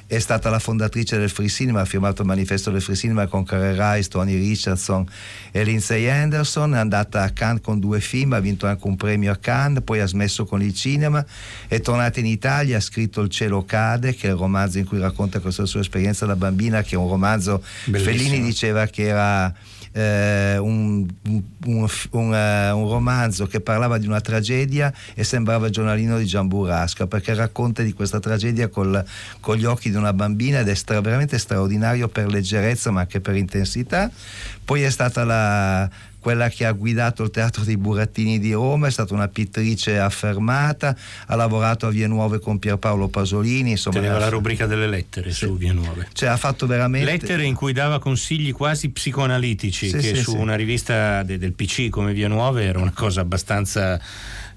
[0.07, 3.43] è stata la fondatrice del Free Cinema, ha firmato il manifesto del Free Cinema con
[3.43, 5.05] Carey Rice, Tony Richardson
[5.51, 9.31] e Lindsay Anderson, è andata a Cannes con due film, ha vinto anche un premio
[9.31, 11.23] a Cannes, poi ha smesso con il cinema,
[11.67, 14.99] è tornata in Italia, ha scritto Il cielo cade, che è il romanzo in cui
[14.99, 16.25] racconta questa sua esperienza.
[16.25, 18.17] Da bambina, che è un romanzo, Bellissimo.
[18.17, 19.53] Fellini diceva che era
[19.91, 21.43] eh, un, un-
[22.11, 26.47] un- eh, un romanzo che parlava di una tragedia e sembrava il giornalino di Gian
[26.47, 29.03] Burrasca perché racconta di questa tragedia col-
[29.39, 33.19] con gli occhi di una bambina ed è stra- veramente straordinario per leggerezza ma anche
[33.21, 34.09] per intensità.
[34.63, 35.89] Poi è stata la,
[36.27, 40.93] quella che ha guidato il teatro dei Burattini di Roma, è stata una pittrice affermata,
[41.27, 45.55] ha lavorato a Vie Nuove con Pierpaolo Pasolini, insomma, Teneva la rubrica delle lettere su
[45.55, 46.09] Vie Nuove.
[46.11, 50.31] cioè, ha fatto veramente Lettere in cui dava consigli quasi psicoanalitici, Sì, che sì, su
[50.31, 50.37] sì.
[50.37, 53.97] una rivista de- del PC come Via Nuove era una cosa abbastanza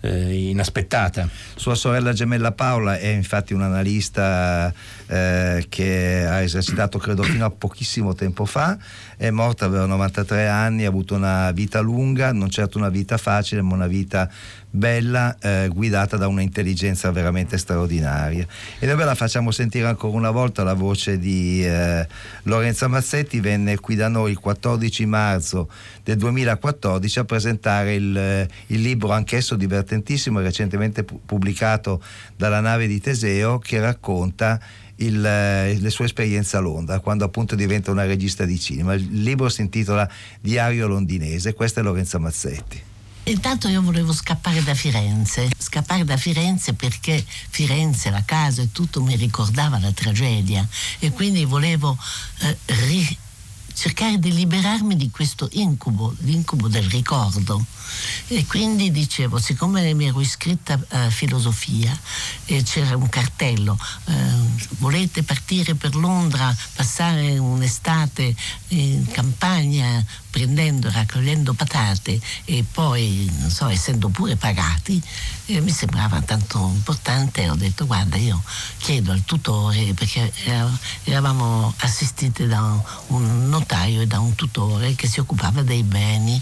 [0.00, 1.28] eh, inaspettata.
[1.54, 4.72] Sua sorella gemella Paola è infatti un'analista
[5.10, 8.78] eh, che ha esercitato credo fino a pochissimo tempo fa,
[9.16, 13.60] è morta, aveva 93 anni, ha avuto una vita lunga, non certo una vita facile,
[13.60, 14.30] ma una vita
[14.70, 18.46] bella, eh, guidata da un'intelligenza veramente straordinaria.
[18.78, 22.06] E noi ve la facciamo sentire ancora una volta la voce di eh,
[22.44, 25.68] Lorenza Mazzetti, venne qui da noi il 14 marzo
[26.04, 32.00] del 2014 a presentare il, eh, il libro anch'esso divertentissimo recentemente pu- pubblicato
[32.36, 34.60] dalla nave di Teseo che racconta
[35.00, 38.94] il, eh, le sue esperienze a Londra quando appunto diventa una regista di cinema.
[38.94, 40.08] Il libro si intitola
[40.40, 42.88] Diario londinese, questa è Lorenza Mazzetti.
[43.24, 49.02] Intanto io volevo scappare da Firenze, scappare da Firenze perché Firenze, la casa e tutto
[49.02, 50.66] mi ricordava la tragedia
[50.98, 51.96] e quindi volevo
[52.40, 53.18] eh, ri-
[53.80, 57.64] cercare di liberarmi di questo incubo, l'incubo del ricordo.
[58.26, 61.98] E quindi dicevo, siccome mi ero iscritta a filosofia
[62.44, 64.12] e c'era un cartello, eh,
[64.80, 68.36] volete partire per Londra, passare un'estate
[68.68, 75.02] in campagna prendendo, raccogliendo patate e poi, non so, essendo pure pagati,
[75.46, 77.48] eh, mi sembrava tanto importante.
[77.50, 78.42] Ho detto, guarda, io
[78.78, 85.08] chiedo al tutore, perché era- eravamo assistiti da un notaio e da un tutore che
[85.08, 86.40] si occupava dei beni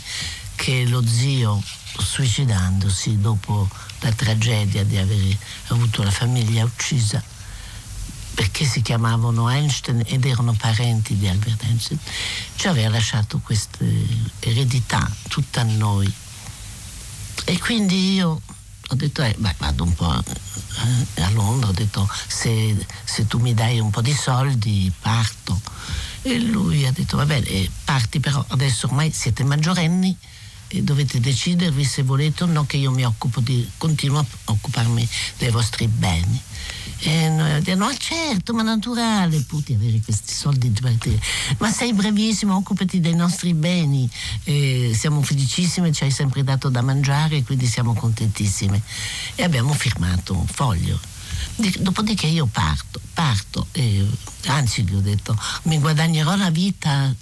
[0.54, 1.62] che lo zio
[1.96, 3.68] suicidandosi dopo
[4.00, 5.36] la tragedia di aver
[5.68, 7.22] avuto la famiglia uccisa
[8.58, 12.00] perché si chiamavano Einstein ed erano parenti di Albert Einstein,
[12.56, 13.84] ci aveva lasciato questa
[14.40, 16.12] eredità tutta a noi.
[17.44, 18.40] E quindi io
[18.88, 23.38] ho detto, eh, beh, vado un po' eh, a Londra, ho detto, se, se, tu
[23.38, 25.60] mi dai un po' di soldi parto.
[26.22, 30.16] E lui ha detto, va bene, eh, parti però adesso ormai siete maggiorenni
[30.66, 35.08] e dovete decidervi se volete o no che io mi occupo di, continuo a occuparmi
[35.38, 36.42] dei vostri beni.
[37.00, 41.20] E noi abbiamo detto, no certo, ma naturale, pur di avere questi soldi di partire.
[41.58, 44.08] Ma sei bravissimo, occupati dei nostri beni.
[44.44, 48.82] E siamo felicissime, ci hai sempre dato da mangiare, quindi siamo contentissime.
[49.34, 50.98] E abbiamo firmato un foglio.
[51.78, 54.06] Dopodiché io parto, parto, e,
[54.46, 57.14] anzi gli ho detto, mi guadagnerò la vita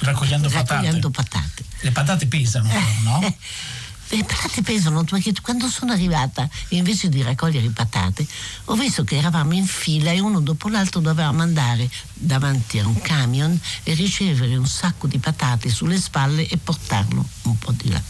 [0.00, 1.38] raccogliendo, raccogliendo patate.
[1.38, 1.64] patate.
[1.80, 2.68] Le patate pesano,
[3.02, 3.34] no?
[4.14, 8.26] Le patate pesano perché quando sono arrivata, invece di raccogliere patate,
[8.66, 13.00] ho visto che eravamo in fila e uno dopo l'altro dovevamo andare davanti a un
[13.00, 18.02] camion e ricevere un sacco di patate sulle spalle e portarlo un po' di là.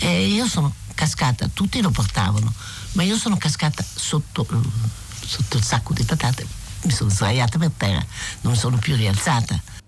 [0.00, 2.52] E io sono cascata, tutti lo portavano,
[2.92, 4.46] ma io sono cascata sotto,
[5.24, 6.46] sotto il sacco di patate,
[6.82, 8.04] mi sono sdraiata per terra,
[8.42, 9.79] non mi sono più rialzata.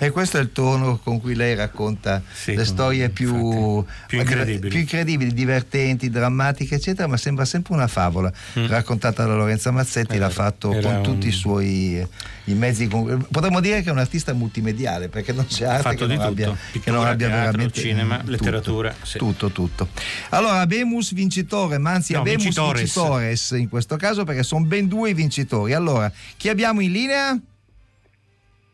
[0.00, 4.68] E questo è il tono con cui lei racconta Sì, le storie più, più incredibili.
[4.68, 8.32] più incredibili, divertenti, drammatiche, eccetera, ma sembra sempre una favola
[8.68, 10.16] raccontata da Lorenza Mazzetti, Mm.
[10.16, 12.06] Era- l'ha fatto con un- tutti i suoi
[12.44, 12.86] i mezzi.
[12.86, 16.28] Potremmo dire che è un artista multimediale perché non c'è arte fatto che non, tutto.
[16.28, 19.18] abbia, che Pittura, non abbia teatro, veramente cinema, tutto, letteratura, sì.
[19.18, 19.88] Tutto, tutto.
[20.30, 22.80] Allora, Abemus vincitore, ma anzi No, Abemus vincitores.
[22.82, 25.72] vincitores in questo caso perché sono ben due i vincitori.
[25.74, 27.38] Allora, chi abbiamo in linea?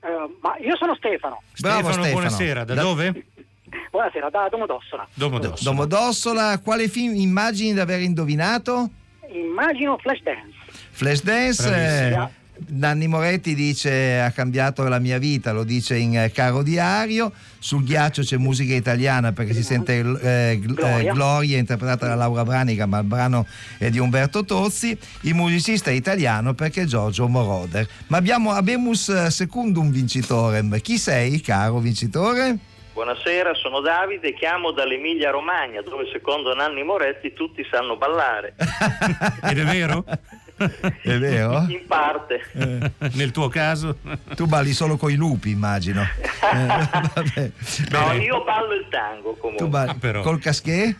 [0.04, 1.40] Eh, ma io sono Stefano.
[1.60, 2.12] Bravo Stefano, Stefano.
[2.12, 2.64] buonasera.
[2.64, 3.24] Da, Da- dove?
[3.90, 5.08] Buonasera, da Domodossola.
[5.14, 5.70] Domodossola.
[5.70, 8.88] Domodossola, quale film immagini di aver indovinato?
[9.32, 10.52] Immagino Flashdance.
[10.90, 12.42] Flashdance.
[12.54, 17.32] Eh, Nanni Moretti dice ha cambiato la mia vita, lo dice in eh, Caro Diario.
[17.58, 21.10] Sul ghiaccio c'è musica italiana perché si sente eh, gl- Gloria.
[21.10, 23.46] eh, Gloria interpretata da Laura Branica, ma il brano
[23.78, 24.96] è di Umberto Tozzi.
[25.22, 27.88] Il musicista è italiano perché è Giorgio Moroder.
[28.08, 30.80] Ma abbiamo Abemus eh, Secundum vincitorem.
[30.80, 32.56] Chi sei, caro vincitore?
[32.94, 38.54] Buonasera, sono Davide, chiamo dall'Emilia Romagna, dove secondo Nanni Moretti tutti sanno ballare.
[39.42, 40.04] Ed è vero?
[41.02, 41.66] È vero?
[41.68, 42.40] In parte.
[43.12, 43.98] Nel tuo caso?
[44.34, 46.02] Tu balli solo coi lupi, immagino.
[46.44, 47.50] Eh, vabbè.
[47.90, 48.22] No, Bene.
[48.22, 49.66] io ballo il tango Tu comunque.
[49.66, 50.94] balli col caschè?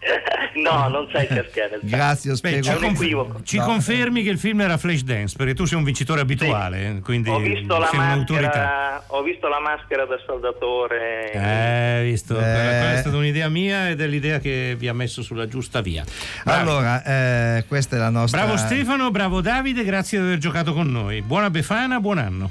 [0.62, 1.68] no, non sai perché.
[1.70, 1.96] nel tango.
[1.96, 3.40] Grazie, Beh, un equivoco.
[3.42, 3.64] Ci No.
[3.64, 7.38] confermi che il film era Flashdance perché tu sei un vincitore abituale, eh, quindi Ho
[7.38, 8.46] visto, la sei un'autorità.
[8.46, 11.32] maschera, ho visto la maschera da saldatore.
[11.32, 12.34] Eh, visto?
[12.34, 12.42] Eh.
[12.42, 16.04] Quella, è stata un'idea mia ed è l'idea che vi ha messo sulla giusta via.
[16.44, 16.60] Bravi.
[16.60, 18.42] Allora, eh, questa è la nostra.
[18.42, 21.22] Bravo Stefano, bravo Davide, grazie di aver giocato con noi.
[21.22, 22.50] Buona Befana, buon anno.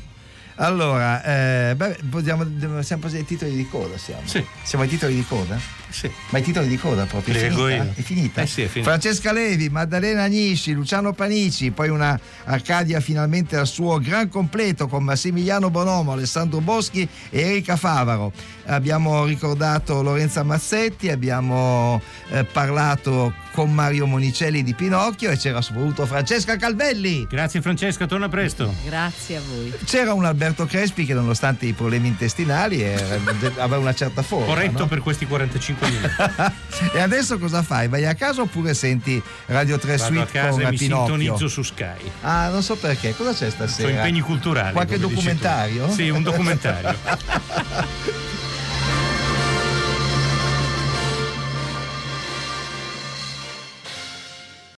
[0.59, 2.45] Allora, eh, beh, possiamo,
[2.81, 3.97] siamo ai titoli di coda.
[3.97, 4.21] Siamo.
[4.25, 4.43] Sì.
[4.63, 5.59] Siamo ai titoli di coda?
[5.89, 6.11] Sì.
[6.29, 7.33] Ma i titoli di coda proprio?
[7.35, 7.83] È finita?
[7.93, 8.41] È finita?
[8.41, 8.89] Eh sì, è finita.
[8.89, 15.03] Francesca Levi, Maddalena Agnisci, Luciano Panici, poi una Arcadia finalmente al suo gran completo con
[15.03, 18.31] Massimiliano Bonomo, Alessandro Boschi e Erika Favaro.
[18.67, 26.05] Abbiamo ricordato Lorenza Mazzetti, abbiamo eh, parlato con Mario Monicelli di Pinocchio e c'era soprattutto
[26.05, 27.25] Francesca Calvelli.
[27.27, 28.71] Grazie Francesca, torna presto.
[28.85, 29.73] Grazie a voi.
[29.85, 33.15] C'era un Alberto Crespi che nonostante i problemi intestinali era-
[33.57, 34.45] aveva una certa forma.
[34.45, 34.87] Corretto no?
[34.87, 36.13] per questi 45 minuti.
[36.93, 37.87] e adesso cosa fai?
[37.87, 41.17] Vai a casa oppure senti Radio 3 Vado a Suite casa con e mi Pinocchio?
[41.17, 42.11] sintonizzo su Sky.
[42.21, 43.15] Ah, non so perché.
[43.15, 43.87] Cosa c'è stasera?
[43.87, 44.73] Sono impegni culturali.
[44.73, 45.89] Qualche documentario?
[45.89, 46.95] Sì, un documentario.